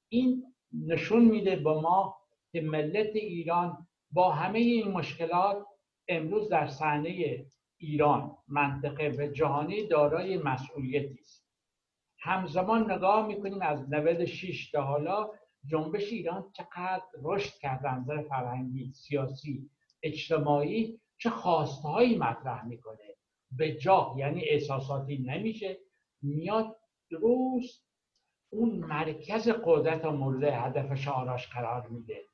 [0.09, 0.45] این
[0.87, 2.17] نشون میده به ما
[2.53, 5.67] که ملت ایران با همه این مشکلات
[6.09, 7.47] امروز در صحنه
[7.81, 11.47] ایران منطقه و جهانی دارای مسئولیتی است.
[12.19, 15.31] همزمان نگاه می‌کنیم از 96 تا حالا
[15.67, 19.71] جنبش ایران چقدر رشد کرده نظر فرهنگی سیاسی
[20.03, 23.17] اجتماعی چه خواستهایی مطرح می‌کنه.
[23.53, 25.79] به جا یعنی احساساتی نمیشه.
[26.23, 26.77] میاد
[27.11, 27.85] درست
[28.51, 32.25] اون مرکز قدرت مورد هدف شعاراش قرار میده.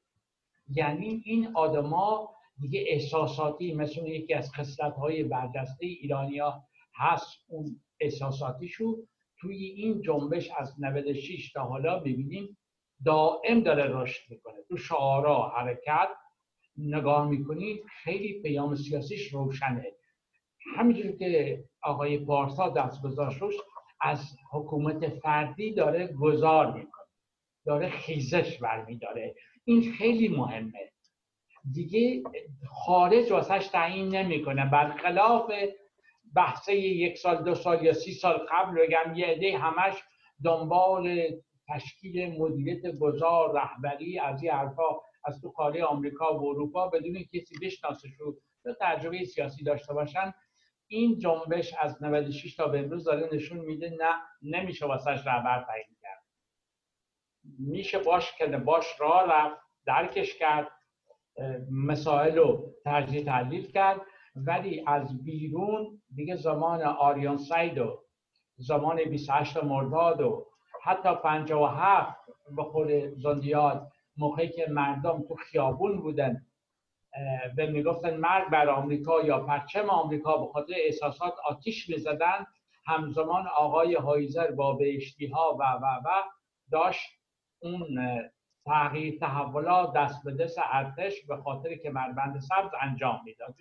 [0.69, 6.63] یعنی این آدما دیگه احساساتی مثل یکی از خصلت های برجسته ایرانیا
[6.97, 8.97] هست اون احساساتیشو
[9.41, 12.59] توی این جنبش از 96 تا حالا ببینیم.
[13.05, 14.55] دائم داره رشد می‌کنه.
[14.69, 16.09] تو شعارا حرکت
[16.79, 19.93] نگاه می‌کنید خیلی پیام سیاسیش روشنه.
[20.77, 23.41] همینجور که آقای پارسا دست گذاشت
[24.01, 27.07] از حکومت فردی داره گذار می‌کنه.
[27.67, 29.35] داره خیزش برمیداره.
[29.65, 30.93] این خیلی مهمه.
[31.73, 32.23] دیگه
[32.69, 34.71] خارج واسهش تعیین نمی‌کنه.
[34.71, 35.53] برخلاف
[36.37, 40.03] بحثه یک سال دو سال یا سی سال قبل بگم یه عده همش
[40.45, 41.29] دنبال
[41.69, 47.55] تشکیل مدیریت گذار رهبری از این حرفا از تو خارج آمریکا و اروپا بدون کسی
[47.63, 48.37] بشناسش رو
[48.81, 50.35] تجربه سیاسی داشته باشن
[50.89, 55.97] این جنبش از 96 تا به امروز داره نشون میده نه نمیشه واسهش رهبر تعیین
[56.03, 56.23] کرد.
[57.59, 60.69] میشه باش که باش را رفت درکش کرد.
[61.71, 64.01] مسائل رو تجزیه تحلیل کرد.
[64.37, 68.03] ولی از بیرون دیگه زمان آریان سید و
[68.57, 70.47] زمان 28 مرداد و
[70.83, 72.17] حتی 57
[72.57, 76.47] به خود زندیات موقعی که مردم تو خیابون بودن
[77.59, 82.47] و می‌گفتن مرگ بر آمریکا یا پرچم آمریکا به خاطر احساسات آتیش می‌زدن.
[82.87, 86.23] همزمان آقای هایزر با بهشتی ها و و و
[86.73, 87.09] داشت
[87.63, 87.99] اون
[88.67, 93.55] تغییر تحولات دست به دست ارتش به خاطر که مربند سبز انجام می‌داد.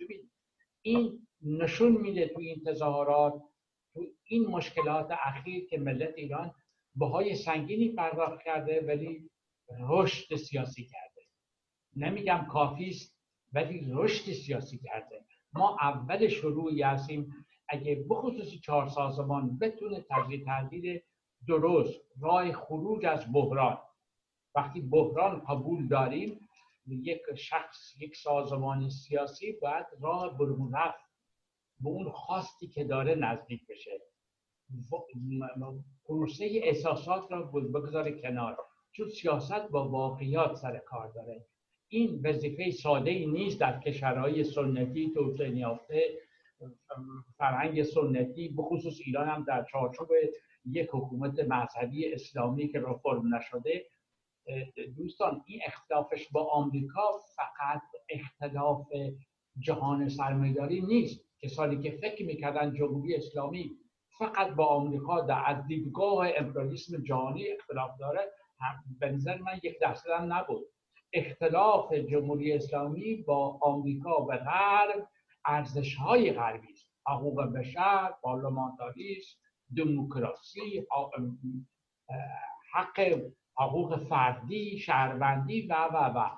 [0.82, 3.42] این نشون میده تو این تظاهرات
[3.94, 6.54] تو این مشکلات اخیر که ملت ایران
[6.94, 9.30] بهای سنگینی پرداخت کرده ولی
[9.88, 11.22] رشد سیاسی کرده.
[11.96, 13.16] نمیگم کافی است
[13.52, 15.24] ولی رشد سیاسی کرده.
[15.52, 21.00] ما اول شروعی هستیم اگه بخصوص چهار سازمان بتونه تجزیه تحلیل
[21.48, 23.78] درست راه خروج از بحران
[24.56, 26.48] وقتی بحران قبول داریم
[26.86, 31.06] یک شخص یک سازمان سیاسی باید راه برون رفت
[31.80, 34.00] به اون خواستی که داره نزدیک بشه.
[36.08, 38.58] پروسه احساسات را بگذاره کنار
[38.92, 41.46] چون سیاست با واقعیات سر کار داره.
[41.88, 46.18] این وظیفه ساده ای نیست در کشورهای سنتی توسعه یافته
[47.38, 50.08] فرهنگ سنتی بخصوص ایران هم در چارچوب
[50.64, 53.86] یک حکومت مذهبی اسلامی که فرم نشده.
[54.96, 58.86] دوستان این اختلافش با آمریکا فقط اختلاف
[59.58, 61.20] جهان سرمایداری نیست.
[61.42, 63.76] کسانی که فکر می‌کردن جمهوری اسلامی
[64.18, 68.20] فقط با آمریکا در از دیدگاه امپریالیسم جهانی اختلاف داره
[69.00, 70.66] به نظر من یک درصد هم نبود.
[71.12, 75.08] اختلاف جمهوری اسلامی با آمریکا و غرب
[75.44, 76.92] ارزش های غربی است.
[77.06, 79.38] حقوق بشر پارلمانتاریسم
[79.76, 80.86] دموکراسی
[82.74, 83.22] حق
[83.58, 86.30] حقوق فردی شهروندی و و و.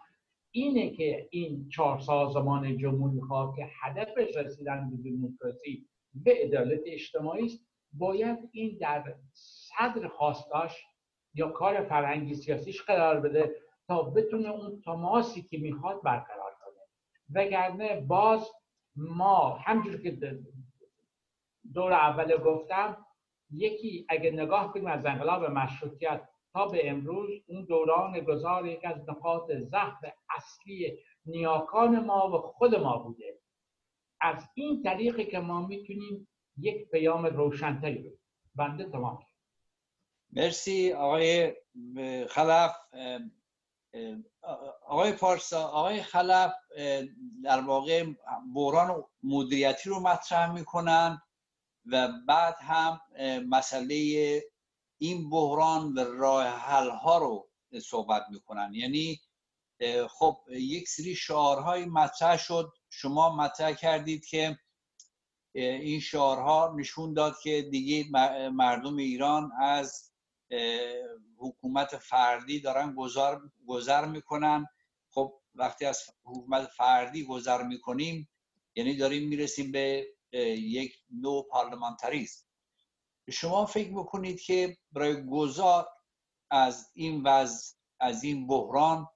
[0.51, 7.47] اینه که این چهار سازمان جمهوری خواه که هدفش رسیدن به دموکراسی به عدالت اجتماعی
[7.47, 7.69] است.
[7.93, 10.85] باید این در صدر خواستاش
[11.35, 13.55] یا کار فرهنگی سیاسیش قرار بده
[13.87, 16.83] تا بتونه اون تماسی که می‌خواد برقرار کنه.
[17.35, 18.51] وگرنه باز
[18.97, 20.39] ما همجور که
[21.75, 23.07] دور اول گفتم
[23.51, 26.29] یکی اگه نگاه کنیم از انقلاب مشروطیت
[26.59, 29.99] تا به امروز اون دوران گذار یک از نقاط ضعف
[30.37, 33.39] اصلی نیاکان ما و خود ما بوده.
[34.21, 36.29] از این طریقی که ما می‌تونیم
[36.59, 38.21] یک پیام روشنتری بدیم
[38.55, 39.19] بنده تمام
[40.33, 41.55] مرسی آقای
[42.29, 42.73] خلف.
[44.87, 46.53] آقای پارسا آقای خلف
[47.45, 48.05] در واقع
[48.55, 51.23] بحران مدیریتی رو مطرح می‌کنن
[51.87, 53.01] و بعد هم
[53.49, 53.95] مسئله
[54.99, 57.49] این بحران و راه حل ها رو
[57.83, 58.75] صحبت می‌کنن.
[58.75, 59.21] یعنی
[60.09, 62.73] خب یک سری شعارهای مطرح شد.
[62.91, 64.59] شما مطرح کردید که
[65.53, 68.11] این شعارها نشون داد که دیگه
[68.51, 70.11] مردم ایران از
[71.39, 74.67] حکومت فردی دارن گذار گذر می‌کنن.
[75.11, 78.29] خب وقتی از حکومت فردی گذر می‌کنیم
[78.75, 80.07] یعنی داریم می‌رسیم به
[80.59, 82.48] یک نوع پارلمانتریزم
[83.33, 85.89] شما فکر بکنید که برای گذار
[86.51, 89.09] از این وضع از این بحران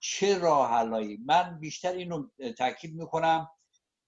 [0.00, 3.48] چه راه حلایی من بیشتر اینو تاکید می‌کنم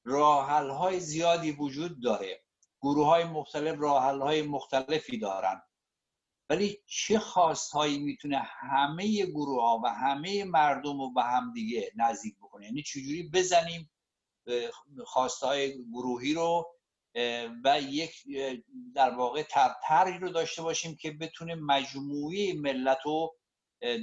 [0.04, 2.42] راه های زیادی وجود داره.
[2.82, 5.62] گروه های مختلف راه های مختلفی دارن.
[6.48, 11.92] ولی چه خواست هایی می‌تونه همه گروه ها و همه مردم رو به هم دیگه
[11.96, 13.90] نزدیک بکنه؟ یعنی چجوری بزنیم
[15.06, 16.74] خواست های گروهی رو
[17.64, 18.14] و یک
[18.94, 19.42] در واقع
[19.88, 23.36] طرحی رو داشته باشیم که بتونه مجموعی ملت رو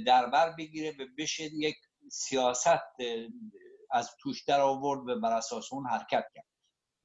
[0.06, 1.76] در بر بگیره و بشه یک
[2.10, 2.80] سیاست
[3.90, 6.46] از توش در آورد و بر اساس اون حرکت کرد.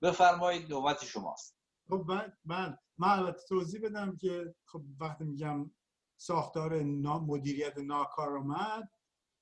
[0.02, 1.56] بفرمایید نوبت شماست.
[1.90, 5.72] خب من من من توضیح بدم که خب وقتی میگم
[6.18, 8.90] ساختار مدیریت ناکارآمد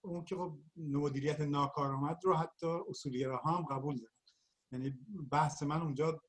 [0.01, 4.13] اون که خب مدیریت ناکارآمد رو حتی اصولگراها هم قبول دارن.
[4.71, 4.99] یعنی
[5.31, 6.21] بحث من اونجا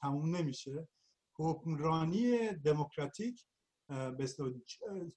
[0.00, 0.88] تموم نمیشه.
[1.36, 3.46] حکمرانی دموکراتیک
[3.88, 4.28] به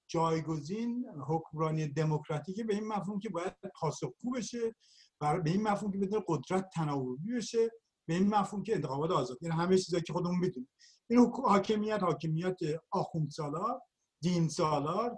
[0.08, 4.76] جایگزین حکمرانی دموکراتیک به این مفهوم که باید پاسخگو بشه
[5.20, 7.70] به این مفهوم که بدون قدرت تناوبی بشه
[8.08, 9.38] به این مفهوم که انتخابات آزاد.
[9.42, 10.70] این همه چیزایی که خودمون می‌دونیم.
[11.10, 12.58] این حاکمیت حاکمیت
[12.92, 13.82] آخوند سالار
[14.22, 15.18] دین سالار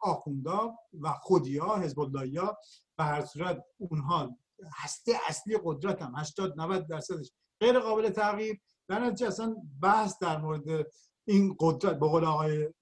[0.00, 2.56] آخوندا و خودی ها حزب ها
[2.98, 4.38] به هر صورت اونها
[4.74, 8.60] هسته اصلی قدرت هم 80 90 درصدش غیر قابل تغییر.
[8.88, 10.86] در نتیجه اصلا بحث در مورد
[11.24, 12.74] این قدرت به قول آقای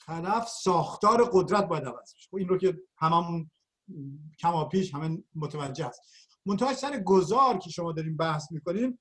[0.00, 2.28] خلف ساختار قدرت باید عوض بشه.
[2.30, 3.50] خب این رو که هممون
[4.38, 6.00] کما پیش همه متوجه است
[6.46, 8.98] منتها سر گذار که شما داریم بحث می‌کنیم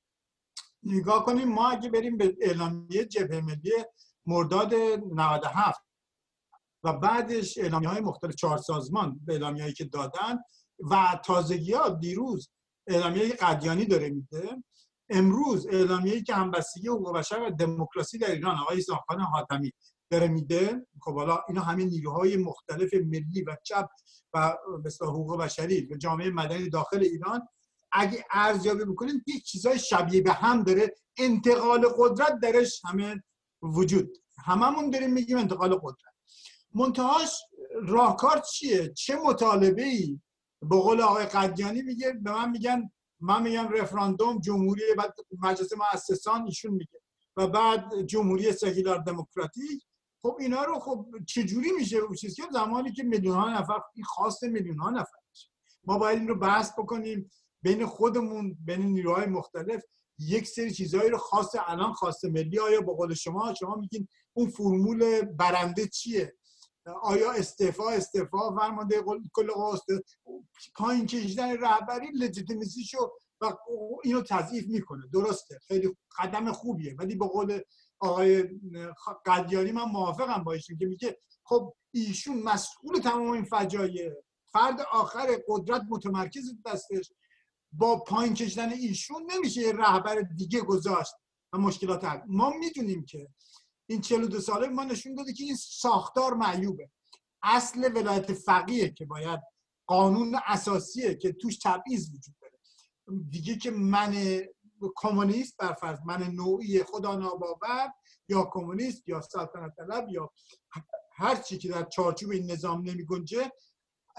[0.84, 3.72] نگاه کنیم ما اگه بریم به اعلامیه جبهه ملی
[4.26, 5.82] مرداد 97
[6.84, 10.40] و بعدش اعلامیه های مختلف چهار سازمان به اعلامیه که دادن
[10.92, 12.50] و تازگی ها دیروز
[12.88, 14.64] اعلامیه قدیانی داره میده
[15.10, 19.72] امروز اعلامیه‌ای که همبستگی حقوق بشر و دموکراسی در ایران آقای ساخان حاتمی
[20.12, 20.88] داره میده.
[21.02, 23.88] خب حالا اینا همه نیروهای مختلف ملی و چپ
[24.34, 27.48] و مثل حقوق بشری و جامعه مدنی داخل ایران.
[27.92, 30.96] اگه ارزیابی بکنیم یک چیزای شبیه به هم داره.
[31.18, 33.24] انتقال قدرت درش همه
[33.62, 34.18] وجود.
[34.46, 36.14] هممون داریم میگیم انتقال قدرت.
[36.76, 37.30] منتهاش
[37.88, 40.22] راهکار چیه؟ چه مطالبه ای
[40.62, 42.92] به قول آقای قدیانی میگه به من میگن
[43.24, 47.00] من میگم رفراندوم جمهوری بعد مجلس مؤسسان ایشون میگه.
[47.38, 49.84] و بعد جمهوری سکولار دموکراتیک.
[50.22, 54.44] خب اینا رو خب چجوری میشه؟ چیز که زمانی که میلیون ها نفر این خواست
[54.44, 55.18] میلیون ها نفر
[55.84, 57.32] ما باید این رو بحث بکنیم.
[57.62, 59.84] بین خودمون بین نیروهای مختلف
[60.20, 64.50] یک سری چیزهایی رو خاص الان خاص ملی آیا؟ با قول شما شما میگین اون
[64.50, 66.36] فرمول برنده چیه؟
[66.86, 69.04] آیا استعفا استعفا فرمانده
[69.34, 69.50] کل
[70.76, 72.34] پایین کشیدن رهبری
[72.86, 73.12] شو
[73.42, 73.52] و
[74.04, 75.08] اینو تضعیف می‌کنه.
[75.14, 75.60] درسته.
[75.68, 76.96] خیلی قدم خوبیه.
[77.00, 77.60] ولی به قول
[78.00, 78.50] آقای
[79.26, 84.12] قدیانی من موافقم با ایشون که میگه خب ایشون مسئول تمام این فجایع.
[84.52, 87.12] فرد آخر قدرت متمرکز دستش.
[87.72, 91.14] با پایین کشیدن ایشون نمیشه یه رهبر دیگه گذاشت
[91.54, 92.20] و مشکلات حل.
[92.28, 93.28] ما می‌دونیم که
[93.86, 96.90] این 42 ساله ما نشون داده که این ساختار معیوبه.
[97.44, 99.40] اصل ولایت فقیه که باید
[99.88, 102.60] قانون اساسیه که توش تبعیض وجود داره.
[103.30, 104.42] دیگه که من
[104.96, 107.90] کمونیست بر من نوعی خدا ناباور
[108.30, 110.32] یا کمونیست یا سلطنت طلب یا
[111.16, 113.52] هر چی که در چارچوب این نظام نمی گنجه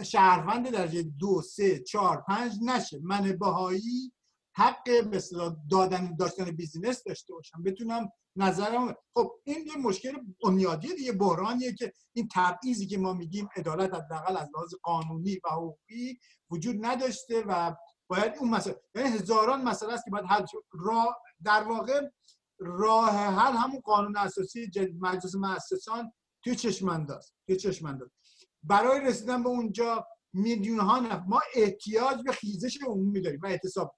[0.03, 3.01] شهروند درجه دو سه چهار پنج نشه.
[3.03, 4.12] من بهایی
[4.57, 7.62] حق مثلا دادن داشتن بیزینس داشته باشم.
[7.62, 10.12] بتونم نظرم خب این یه مشکل
[10.45, 15.49] بنیادی دیگه بحرانیه که این تبعیضی که ما میگیم عدالت حداقل از لحاظ قانونی و
[15.49, 16.18] حقوقی
[16.51, 17.74] وجود نداشته و
[18.07, 22.01] باید اون مسئله یعنی هزاران مسئله است که باید حل راه در واقع
[22.59, 24.70] راه حل همون قانون اساسی
[25.01, 26.12] مجلس مؤسسان
[26.45, 28.09] توی چشمانداز توی چشمانداز.
[28.62, 33.95] برای رسیدن به اونجا میلیون ها نفر ما احتیاج به خیزش عمومی داریم و اعتصاب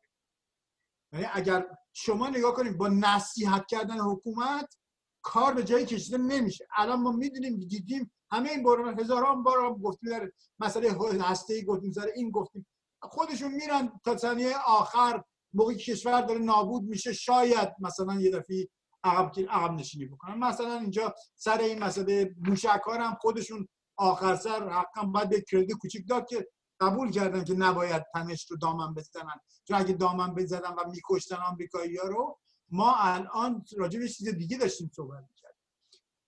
[1.21, 4.77] یعنی اگر شما نگاه کنید با نصیحت کردن حکومت
[5.23, 6.67] کار به جایی کشیده نمیشه.
[6.77, 11.65] الان ما می‌دونیم دیدیم همه این بار هزاران بار هم گفتیم در مسئله هسته ای
[11.65, 12.67] گفتیم سر این گفتیم.
[13.03, 15.23] خودشون میرن تا ثانیه آخر
[15.55, 18.69] موقعی کشور داره نابود میشه شاید مثلا یه دفعه
[19.05, 20.39] عقب عقب نشینی بکنن.
[20.39, 26.09] مثلا اینجا سر این مسئله موشکار هم خودشون آخر سر حقا باید به کردی کوچیک
[26.09, 26.49] داد که
[26.81, 29.41] قبول کردن که نباید تنش رو دامن بزنن.
[29.65, 32.39] چون اگه دامن بزنن و میکشتن آمریکایی ها رو
[32.71, 35.63] ما الان راجع به چیز دیگه داشتیم صحبت می‌کردیم.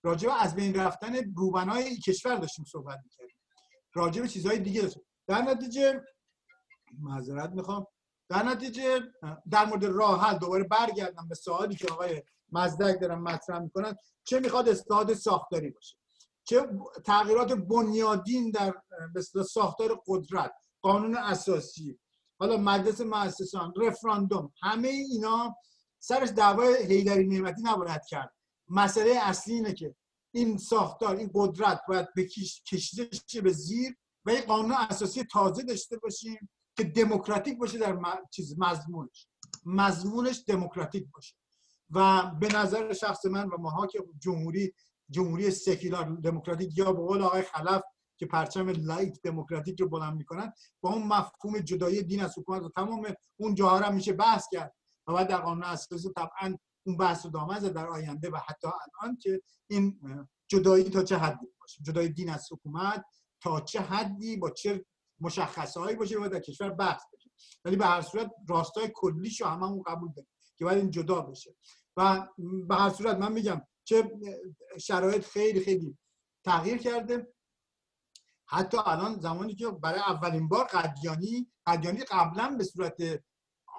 [0.03, 3.35] راجع به از بین رفتن روبنای کشور داشتیم صحبت می‌کردیم.
[3.93, 5.03] راجع به چیزهای دیگه داشتیم.
[5.27, 6.03] در نتیجه
[6.99, 7.87] معذرت می‌خوام.
[8.29, 8.99] در نتیجه
[9.49, 13.95] در مورد راه حل دوباره برگردم به سوالی که آقای مزدک دارن مطرح می‌کنن.
[14.23, 15.98] چه می‌خواد استاد ساختاری باشه؟
[16.49, 16.67] چه
[17.05, 18.73] تغییرات بنیادین در
[19.49, 21.99] ساختار قدرت قانون اساسی
[22.39, 25.55] حالا مجلس مؤسسان رفراندوم همه اینا
[25.99, 28.33] سرش دعوای هیدری نعمتی نباید کرد.
[28.67, 29.95] مسئله اصلی اینه که
[30.31, 32.07] این ساختار این قدرت باید
[32.71, 33.95] کشیده شه به زیر
[34.25, 37.99] و یک قانون اساسی تازه داشته باشیم که دموکراتیک باشه در
[38.31, 39.27] چیز مضمونش.
[39.65, 41.35] مضمونش دموکراتیک باشه.
[41.89, 44.73] و به نظر شخص من و ماها که جمهوری
[45.09, 47.81] جمهوری سکولار دموکراتیک یا به قول آقای خلف
[48.17, 52.69] که پرچم لایت دموکراتیک رو بلند می‌کنن با اون مفهوم جدایی دین از حکومت و
[52.69, 54.75] تمام اون جاها هم میشه بحث کرد
[55.07, 59.17] و بعد در قانون اساسی طبعا اون بحث رو دامن در آینده و حتی الان
[59.17, 59.99] که این
[60.47, 63.05] جدایی تا چه حدی باشه؟ جدایی دین از حکومت
[63.41, 64.85] تا چه حدی؟ با چه
[65.19, 67.29] مشخصهایی باشه و در کشور بحث بشه؟
[67.65, 71.55] ولی به هر صورت راستای کلیشو هممون قبول داریم که باید این جدا بشه.
[71.97, 72.27] و
[72.67, 74.11] به هر صورت من میگم چه
[74.79, 75.97] شرایط خیلی خیلی
[76.45, 77.27] تغییر کرده.
[78.45, 83.23] حتی الان زمانی که برای اولین بار قدیانی قدیانی قبلا به صورت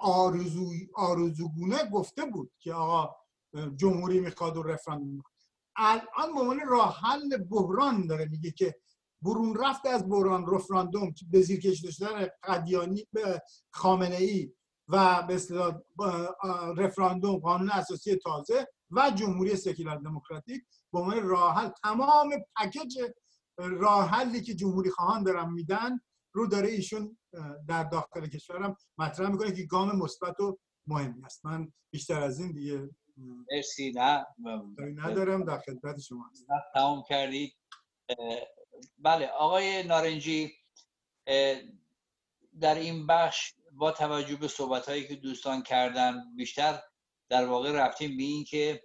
[0.01, 3.15] آرزو آرزوگونه گفته بود که آقا
[3.75, 5.23] جمهوری می‌خواد و رفراندوم
[5.75, 8.75] الان به عنوان راه حل بحران داره میگه که
[9.21, 14.53] برون رفت از بحران رفراندوم به زیر کشیده شدن قدیانی به خامنه ای
[14.87, 15.41] و به
[16.77, 20.63] رفراندوم قانون اساسی تازه و جمهوری سکولار دموکراتیک
[20.93, 21.69] به عنوان راه حل.
[21.83, 22.97] تمام پکیج
[23.57, 25.99] راه حلی که جمهوری خواهان دارن میدن
[26.33, 27.17] رو داره ایشون
[27.67, 31.45] در داخل کشورم مطرح می‌کنه که گام مثبت و مهمی است.
[31.45, 32.89] من بیشتر از این دیگه
[33.51, 33.91] مرسی.
[33.91, 34.25] نه
[34.95, 35.45] ندارم.
[35.45, 36.53] در خدمت شما هستم.
[36.73, 37.53] تمام کردید
[38.97, 40.53] بله آقای نارنجی
[42.59, 46.81] در این بخش با توجه به صحبت هایی که دوستان کردن بیشتر
[47.31, 48.83] در واقع رفتیم به این که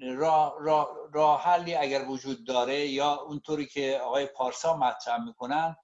[0.00, 5.76] راه, راه, راه حلی اگر وجود داره یا اونطوری که آقای پارسا مطرح می‌کنن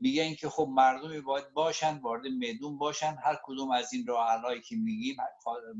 [0.00, 4.76] میگن که خب مردمی باید باشن وارد میدون باشن هر کدوم از این راه که
[4.76, 5.16] میگیم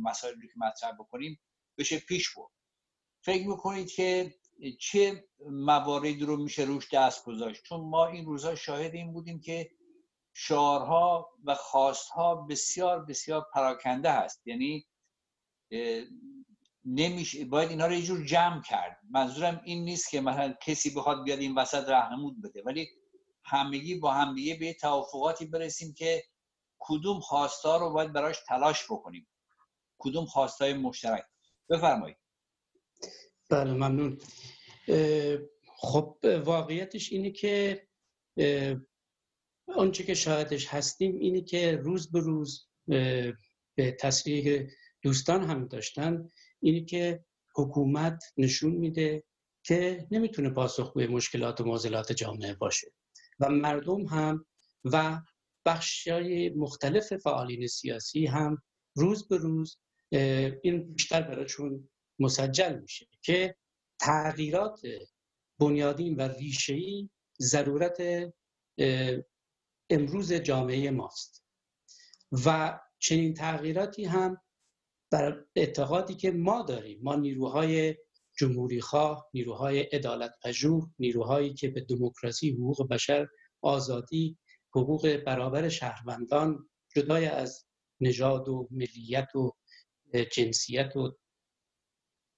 [0.02, 1.40] مسائلی که مطرح بکنیم
[1.78, 2.52] بشه پیش برد.
[3.20, 4.34] فکر می‌کنید که
[4.80, 9.70] چه مواردی رو میشه روش دست گذاشت؟ چون ما این روزها شاهد این بودیم که
[10.34, 14.46] شعارها و خواستها بسیار بسیار پراکنده هست.
[14.46, 14.86] یعنی
[16.84, 19.00] نمیشه باید اینا رو یه جور جمع کرد.
[19.10, 22.88] منظورم این نیست که مثلا کسی بخواد بیاد این وسط رهنمود بده ولی
[23.44, 26.24] همگی با همدیگه به توافقاتی برسیم که
[26.78, 29.28] کدوم خواستا رو باید براش تلاش بکنیم.
[29.98, 31.24] کدوم خواستای مشترک.
[31.68, 32.16] بفرمایید.
[33.50, 34.20] بله ممنون.
[35.76, 37.86] خب واقعیتش اینه که
[39.68, 42.68] آنچه که شاهدش هستیم اینه که روز به روز
[43.76, 44.68] به تصریح
[45.02, 47.24] دوستان هم داشتن اینه که
[47.56, 49.24] حکومت نشون میده
[49.62, 52.92] که نمی‌تونه پاسخگوی مشکلات و معضلات جامعه باشه.
[53.40, 54.46] و مردم هم
[54.84, 55.20] و
[55.66, 58.62] بخشای مختلف فعالین سیاسی هم
[58.96, 59.78] روز به روز
[60.62, 61.88] این بیشتر براشون
[62.18, 63.56] مسجل میشه که
[64.00, 64.80] تغییرات
[65.58, 67.10] بنیادین و ریشه‌ای
[67.40, 68.00] ضرورت
[69.90, 71.44] امروز جامعه ماست.
[72.44, 74.42] و چنین تغییراتی هم
[75.10, 77.00] بر اعتقادی که ما داریم.
[77.02, 77.96] ما نیروهای
[78.38, 83.28] جمهوری خواه نیروهای عدالت پژوه نیروهایی که به دموکراسی حقوق بشر
[83.62, 84.38] آزادی
[84.70, 87.66] حقوق برابر شهروندان جدای از
[88.00, 89.52] نژاد و ملیت و
[90.32, 91.16] جنسیت و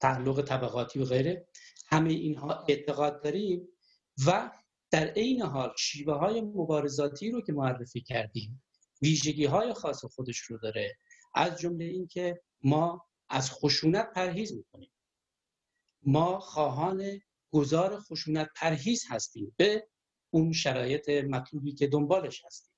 [0.01, 1.49] تعلق طبقاتی و غیره
[1.86, 3.68] همه اینها اعتقاد داریم.
[4.26, 4.51] و
[4.91, 8.62] در عین حال شیوه های مبارزاتی رو که معرفی کردیم
[9.03, 10.97] ویژگی های خاص خودش رو داره.
[11.34, 14.91] از جمله اینکه ما از خشونت پرهیز می‌کنیم.
[16.03, 17.20] ما خواهان
[17.51, 19.55] گذار خشونت پرهیز هستیم.
[19.57, 19.89] به
[20.30, 22.72] اون شرایط مطلوبی که دنبالش هستیم.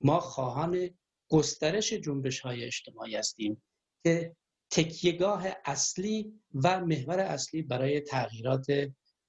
[0.00, 0.90] ما خواهان
[1.28, 3.62] گسترش جنبش های اجتماعی هستیم
[4.04, 4.36] که
[4.70, 8.66] تکیهگاه اصلی و محور اصلی برای تغییرات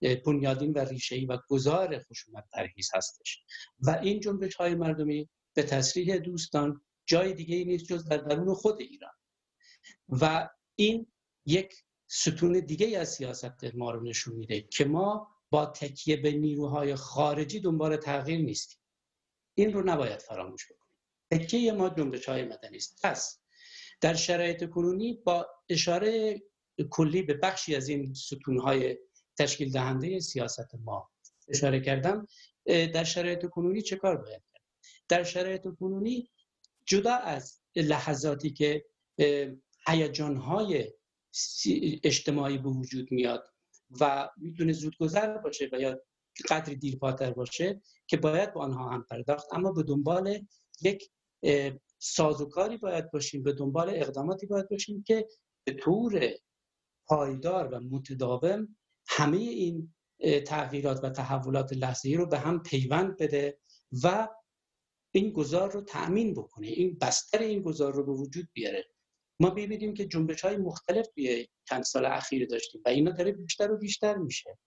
[0.02, 3.43] بنیادین و ریشه‌ای و گذار خشونت پرهیز هستش.
[3.80, 8.54] و این جنبش های مردمی به تصریح دوستان جای دیگه ای نیست جز در درون
[8.54, 9.14] خود ایران.
[10.10, 11.08] و این
[11.45, 16.95] یک ستون دیگه از سیاست ما رو نشون میده که ما با تکیه به نیروهای
[16.95, 18.80] خارجی دنبال تغییر نیستیم.
[19.58, 20.93] این رو نباید فراموش بکنیم.
[21.32, 23.00] تکیه ما جنبش های مدنی است.
[23.04, 23.39] پس
[24.02, 26.41] در شرایط کنونی با اشاره
[26.89, 28.98] کلی به بخشی از این ستونهای
[29.38, 31.10] تشکیل دهنده سیاست ما
[31.48, 32.28] اشاره کردم
[32.66, 34.64] در شرایط کنونی چه کار باید کرد؟
[35.10, 36.30] در شرایط کنونی
[36.86, 38.86] جدا از لحظاتی که
[39.88, 40.94] هیجانهای
[42.04, 43.54] اجتماعی به وجود میاد
[44.02, 46.02] و می‌تونه زودگذر باشه و یا
[46.50, 50.46] قدری دیرپاتر باشه که باید با آنها هم پرداخت اما به دنبال
[50.82, 51.12] یک
[52.00, 55.28] سازوکاری باید باشیم به دنبال اقداماتی باید باشیم که
[55.64, 56.30] به طور
[57.06, 58.77] پایدار و متداوم
[59.08, 59.93] همه این
[60.45, 63.60] تغییرات و تحولات لحظه‌ای رو به هم پیوند بده
[64.03, 64.28] و
[65.12, 68.86] این گذار رو تأمین بکنه این بستر این گذار رو به وجود بیاره.
[69.40, 73.72] ما ببینیم که جنبش های مختلف توی چند سال اخیر داشتیم و اینا داره بیشتر
[73.72, 74.58] و بیشتر میشه.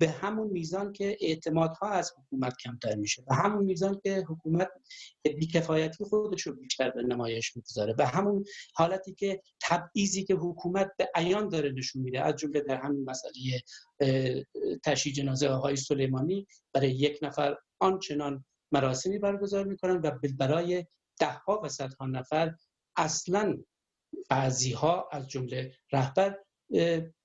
[0.00, 3.22] به همون میزان که اعتمادها از حکومت کمتر میشه.
[3.28, 4.68] به همون میزان که حکومت
[5.22, 7.92] بیکفایتی خودش رو بیشتر به نمایش می‌گذاره.
[7.92, 12.20] به همون حالتی که تبعیضی که حکومت به عیان داره نشون میده.
[12.20, 13.62] از جمله در همین مسئله
[14.84, 20.84] تشییع جنازه آقای سلیمانی برای یک نفر آنچنان مراسمی برگزار می‌کنن و برای
[21.20, 22.54] دهها و صدها نفر
[22.96, 23.58] اصلا
[24.30, 26.38] بعضی ها از جمله رهبر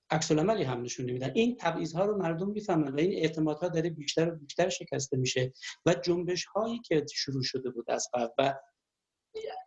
[0.10, 1.32] عکس عملی هم نشون نمیدن.
[1.36, 5.54] این تبعیض ها رو مردم می‌فهمن و این اعتمادها داره بیشتر و بیشتر شکسته میشه
[5.86, 8.56] و جنبش هایی که شروع شده بود از قبل و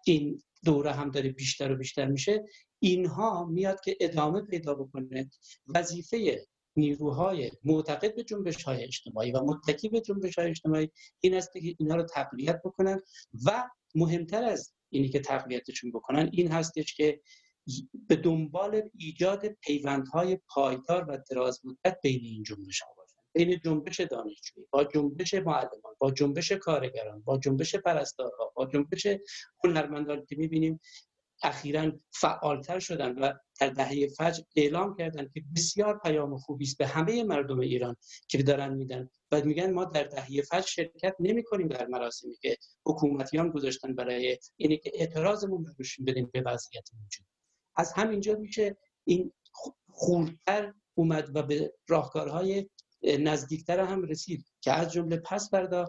[0.07, 2.45] این دوره هم داره بیشتر و بیشتر میشه
[2.79, 5.31] اینها میاد که ادامه پیدا بکنه
[5.75, 6.47] وظیفه
[6.77, 10.91] نیروهای معتقد به جنبش های اجتماعی و متکی به جنبش های اجتماعی
[11.21, 13.01] این است که اینا رو تقویت بکنن
[13.45, 17.21] و مهمتر از اینی که تقویتشون بکنن این هستش که
[18.09, 23.17] به دنبال ایجاد پیوندهای پایدار و دراز مدت بین این جنبش ها باشن.
[23.33, 29.07] بین جنبش دانشجویی با جنبش معلمان با جنبش کارگران با جنبش پرستارها با جنبش
[29.65, 30.81] هنرمندان که می‌بینیم
[31.43, 36.87] اخیرا فعالتر شدن و در دهه فجر اعلام کردن که بسیار پیام خوبی است به
[36.87, 37.97] همه مردم ایران
[38.29, 42.57] که دارن میدن و میگن ما در دهه فجر شرکت نمی کنیم در مراسمی که
[42.87, 47.27] حکومتیان گذاشتن برای اینی که اعتراضمون رو بدیم به وضعیت موجود.
[47.77, 49.33] از همینجا میشه این
[49.91, 52.69] خورتر اومد و به راهکارهای
[53.03, 55.89] نزدیکتر هم رسید که از جمله پس فردا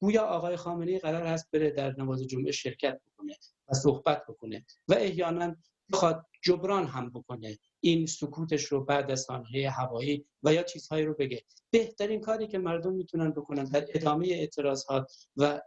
[0.00, 3.36] گویا آقای خامنه‌ای قرار هست بره در نماز جمعه شرکت بکنه.
[3.68, 4.66] و صحبت بکنه.
[4.88, 5.56] و احیانا
[5.92, 11.14] بخواد جبران هم بکنه این سکوتش رو بعد از سانحه هوایی و یا چیزهایی رو
[11.14, 11.44] بگه.
[11.70, 15.60] بهترین کاری که مردم می‌تونن بکنن در ادامه اعتراضات و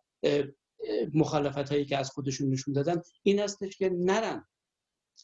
[1.14, 4.48] مخالفت هایی که از خودشون نشون دادن این هستش که نرن.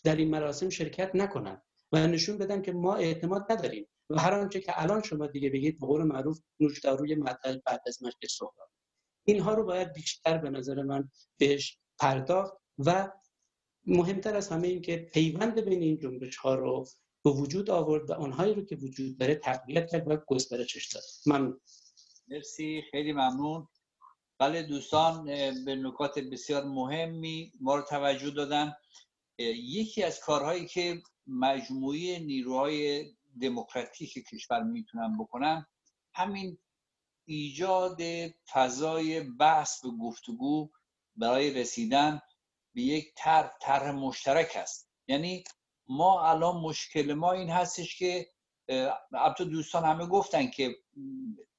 [0.03, 1.61] در این مراسم شرکت نکنن
[1.91, 5.80] و نشون بدن که ما اعتماد نداریم و هر آنچه که الان شما دیگه بگید
[5.80, 8.69] به قول معروف نوشداروی معطل بعد از مجلس صحبت.
[9.23, 13.11] اینها رو باید بیشتر به نظر من بهش پرداخت و
[13.86, 16.88] مهمتر از همه این که پیوند بین این جنبش ها رو
[17.23, 21.03] به وجود آورد و آنهایی رو که وجود داره تقویت کرد و گسترشش داد.
[21.25, 21.53] من
[22.28, 23.67] مرسی خیلی ممنون.
[24.39, 25.25] بله دوستان
[25.65, 28.73] به نکات بسیار مهمی ما رو توجه دادن.
[29.39, 33.05] یکی از کارهایی که مجموعه نیروهای
[33.41, 35.65] دموکراتیک کشور می‌تونن بکنن
[36.13, 36.57] همین
[37.25, 38.01] ایجاد
[38.53, 40.69] فضای بحث و گفتگو
[41.15, 42.21] برای رسیدن
[42.78, 45.43] به یک طرح طرح مشترک است یعنی
[45.88, 48.30] ما الان مشکل ما این هستش که
[49.13, 50.75] البته دوستان همه گفتن که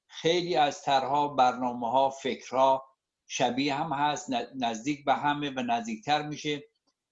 [0.07, 2.85] خیلی از طرحها برنامه ها فکرها
[3.27, 6.63] شبیه هم هست نزدیک به همه و نزدیکتر میشه.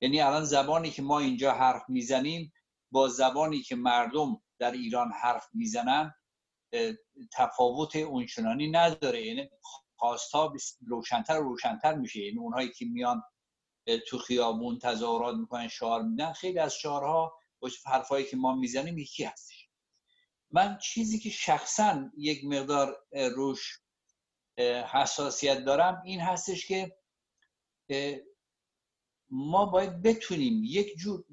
[0.01, 2.53] یعنی الان زبانی که ما اینجا حرف می‌زنیم
[2.91, 6.15] با زبانی که مردم در ایران حرف می‌زنن
[7.33, 9.25] تفاوت اونچنانی نداره.
[9.25, 9.49] یعنی
[9.95, 10.53] خواستا
[10.87, 12.19] روشنتر روشنتر میشه.
[12.19, 13.23] یعنی اونهایی که میان
[13.95, 16.33] تو خیابون تظاهرات می‌کنن شعار میدن.
[16.33, 19.69] خیلی از شعارها با حرفایی که ما می‌زنیم یکی هستش.
[20.51, 23.79] من چیزی که شخصا یک مقدار روش
[24.93, 26.97] حساسیت دارم این هستش که
[29.29, 31.25] ما باید بتونیم یک جور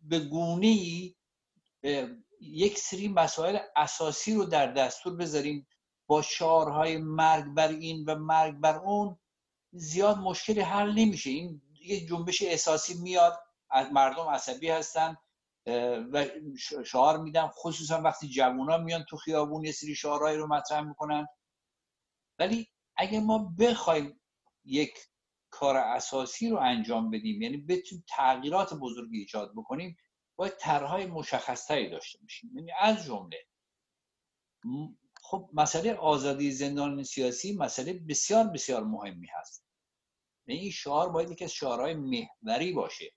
[0.00, 1.14] به گونه ای
[2.40, 5.66] یک سری مسائل اساسی رو در دستور بذاریم.
[6.06, 9.18] با شعارهای مرگ بر این و مرگ بر اون
[9.72, 11.30] زیاد مشکلی حل نمیشه.
[11.30, 13.38] این یه جنبش احساسی میاد.
[13.70, 15.16] از مردم عصبی هستن
[16.12, 16.26] و
[16.84, 17.48] شعار میدن.
[17.48, 21.26] خصوصا وقتی جوونا میان تو خیابون یه سری شعارهایی رو مطرح می‌کنن.
[22.38, 24.20] ولی اگه ما بخوایم
[24.64, 24.98] یک
[25.50, 29.96] کار اساسی رو انجام بدیم یعنی بتونیم تغییرات بزرگی ایجاد بکنیم
[30.36, 32.50] باید طرحهای مشخصتری داشته باشیم.
[32.54, 33.38] یعنی از جمله
[35.22, 39.61] خب مسئله آزادی زندان سیاسی مسئله بسیار بسیار مهمی هست.
[40.46, 43.12] این شعار باید یکی از شعارهای محوری باشه.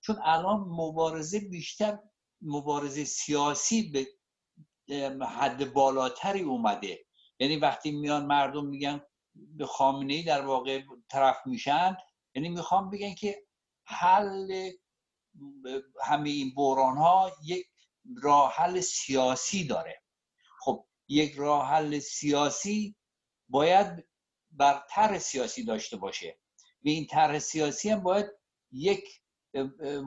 [0.00, 1.98] چون الان مبارزه بیشتر
[2.42, 4.06] مبارزه سیاسی
[4.88, 7.04] به حد بالاتری اومده.
[7.38, 9.02] یعنی وقتی میان مردم میگن
[9.34, 11.96] به خامنه ای در واقع طرف میشن
[12.34, 13.42] یعنی می‌خوام بگن که
[13.84, 14.70] حل
[16.02, 17.66] همه این بحران ها یک
[18.22, 20.02] راه حل سیاسی داره.
[20.60, 22.96] خب یک راه حل سیاسی
[23.48, 24.08] باید
[24.52, 26.38] بر طرح سیاسی داشته باشه.
[26.84, 28.26] و این طرح سیاسی هم باید
[28.72, 29.04] یک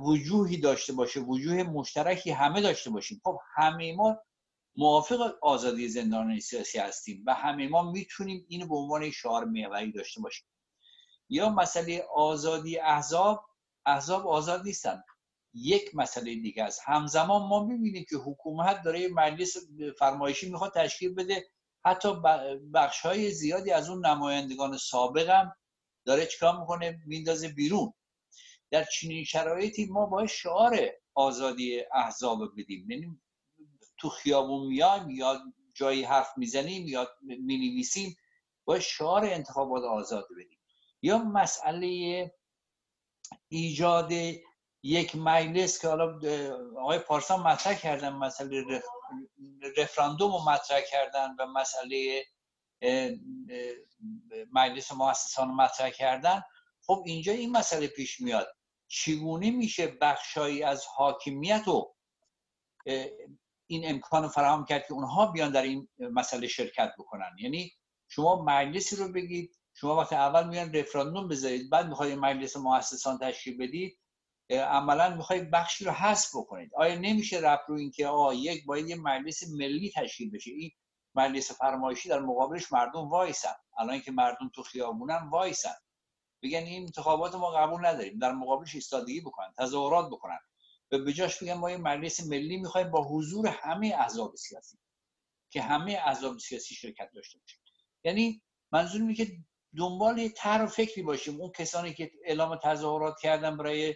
[0.06, 3.22] وجوهی داشته باشه وجوه مشترکی همه داشته باشیم.
[3.24, 4.18] خب همه ما
[4.76, 10.22] موافق آزادی زندان سیاسی هستیم و همه ما می‌تونیم اینو به عنوان شعار محوری داشته
[10.22, 10.48] باشیم.
[11.30, 13.46] یا مسئله آزادی احزاب
[13.86, 15.04] احزاب آزاد نیستن.
[15.54, 16.82] یک مسئله دیگه است.
[16.86, 19.58] همزمان ما می‌بینیم که حکومت داره مجلس
[20.00, 21.48] فرمایشی می‌خواد تشکیل بده
[21.86, 22.10] حتی
[22.74, 25.56] بخش های زیادی از اون نمایندگان سابق هم
[26.06, 27.94] داره چیکار می‌کنه؟ میندازه بیرون.
[28.72, 30.80] در چنین شرایطی ما باید شعار
[31.14, 32.92] آزادی احزاب بدیم.
[32.92, 33.20] یعنی
[33.98, 35.40] تو خیابون میایم یا
[35.74, 38.16] جایی حرف می‌زنیم یا می‌نویسیم
[38.66, 40.60] باید شعار انتخابات آزاد بدیم.
[41.02, 42.32] یا مسئله
[43.48, 44.12] ایجاد
[44.84, 46.20] یک مجلس که حالا
[46.78, 48.82] آقای پارسان مطرح کردن مسئله
[49.78, 52.26] رفراندوم رو مطرح کردن و مسئله
[54.52, 56.44] مجلس مؤسسان مطرح کردن.
[56.86, 58.48] خب اینجا این مسئله پیش میاد.
[58.88, 61.96] چگونه میشه بخشایی از حاکمیت رو
[63.68, 67.72] این امکان رو فراهم کرد که اونها بیان در این مسئله شرکت بکنن؟ یعنی
[68.08, 73.58] شما مجلسی رو بگید شما وقتی اول میان رفراندوم بذارید بعد می‌خواید مجلس مؤسسان تشکیل
[73.58, 74.00] بدید.
[74.50, 76.72] عملا می‌خواید بخشی رو حذف بکنید.
[76.76, 80.72] آیا نمیشه رفت رو اینکه آه یک باید یه مجلس ملی تشکیل بشه؟ این
[81.16, 83.56] مجلس فرمایشی در مقابلش مردم وایسن.
[83.78, 85.76] الان که مردم تو خیابونن وایسن.
[86.44, 88.20] بگن این انتخابات ما قبول نداریم.
[88.20, 90.40] در مقابلش ایستادگی بکنن تظاهرات بکنن.
[90.92, 94.78] و به جاش بگن ما یه مجلس ملی می‌خوایم با حضور همه احزاب سیاسی
[95.50, 97.58] که همه احزاب سیاسی شرکت داشته باشه
[98.04, 98.42] یعنی
[98.72, 99.28] منظور که
[99.78, 101.42] دنبال یه طرح فکری باشیم.
[101.42, 103.96] اون کسانی که اعلام تظاهرات کردن برای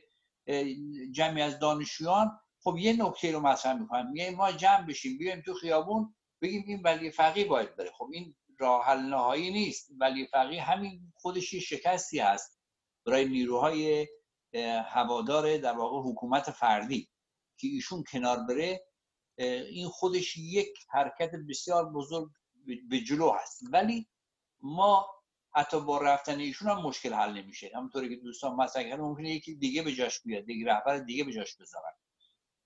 [1.12, 2.40] جمعی از دانشجویان.
[2.64, 6.82] خب یه نکته رو مطرح می‌کنن میگه ما جمع بشیم بیایم تو خیابون بگیم این
[6.84, 7.92] ولی فقیه باید بره.
[7.98, 9.92] خب این راه حل نهایی نیست.
[10.00, 12.62] ولی فقیه همین خودش شکستی هست
[13.06, 14.08] برای نیروهای
[14.86, 17.10] هوادار در واقع حکومت فردی
[17.60, 18.86] که ایشون کنار بره.
[19.70, 22.30] این خودش یک حرکت بسیار بزرگ
[22.90, 23.60] به جلو هست.
[23.72, 24.08] ولی
[24.62, 25.08] ما
[25.56, 27.72] حتی با رفتن ایشون هم مشکل حل نمیشه.
[27.76, 31.34] همونطوری که دوستان مطرح کردن ممکنه یکی دیگه به جاش بیاد دیگه رهبر دیگه به
[31.34, 31.92] جاش بذارن.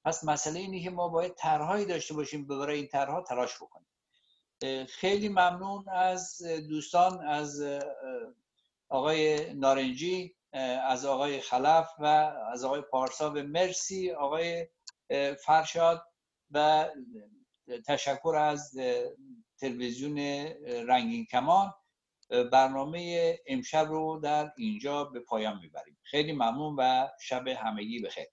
[0.06, 3.88] پس مسئله اینه که ما باید طرحهایی داشته باشیم برای این طرحها تلاش بکنیم.
[4.86, 7.64] خیلی ممنون از دوستان از
[8.90, 10.36] آقای نارنجی
[10.88, 12.06] از آقای خلف و
[12.52, 14.68] از آقای پارسا و مرسی آقای
[15.46, 16.06] فرشاد
[16.52, 16.90] و
[17.88, 18.78] تشکر از
[19.60, 20.18] تلویزیون
[20.88, 21.74] رنگین کمان.
[22.30, 25.98] برنامه امشب رو در اینجا به پایان می‌بریم.
[26.04, 28.28] خیلی ممنون و شب همگی بخیر.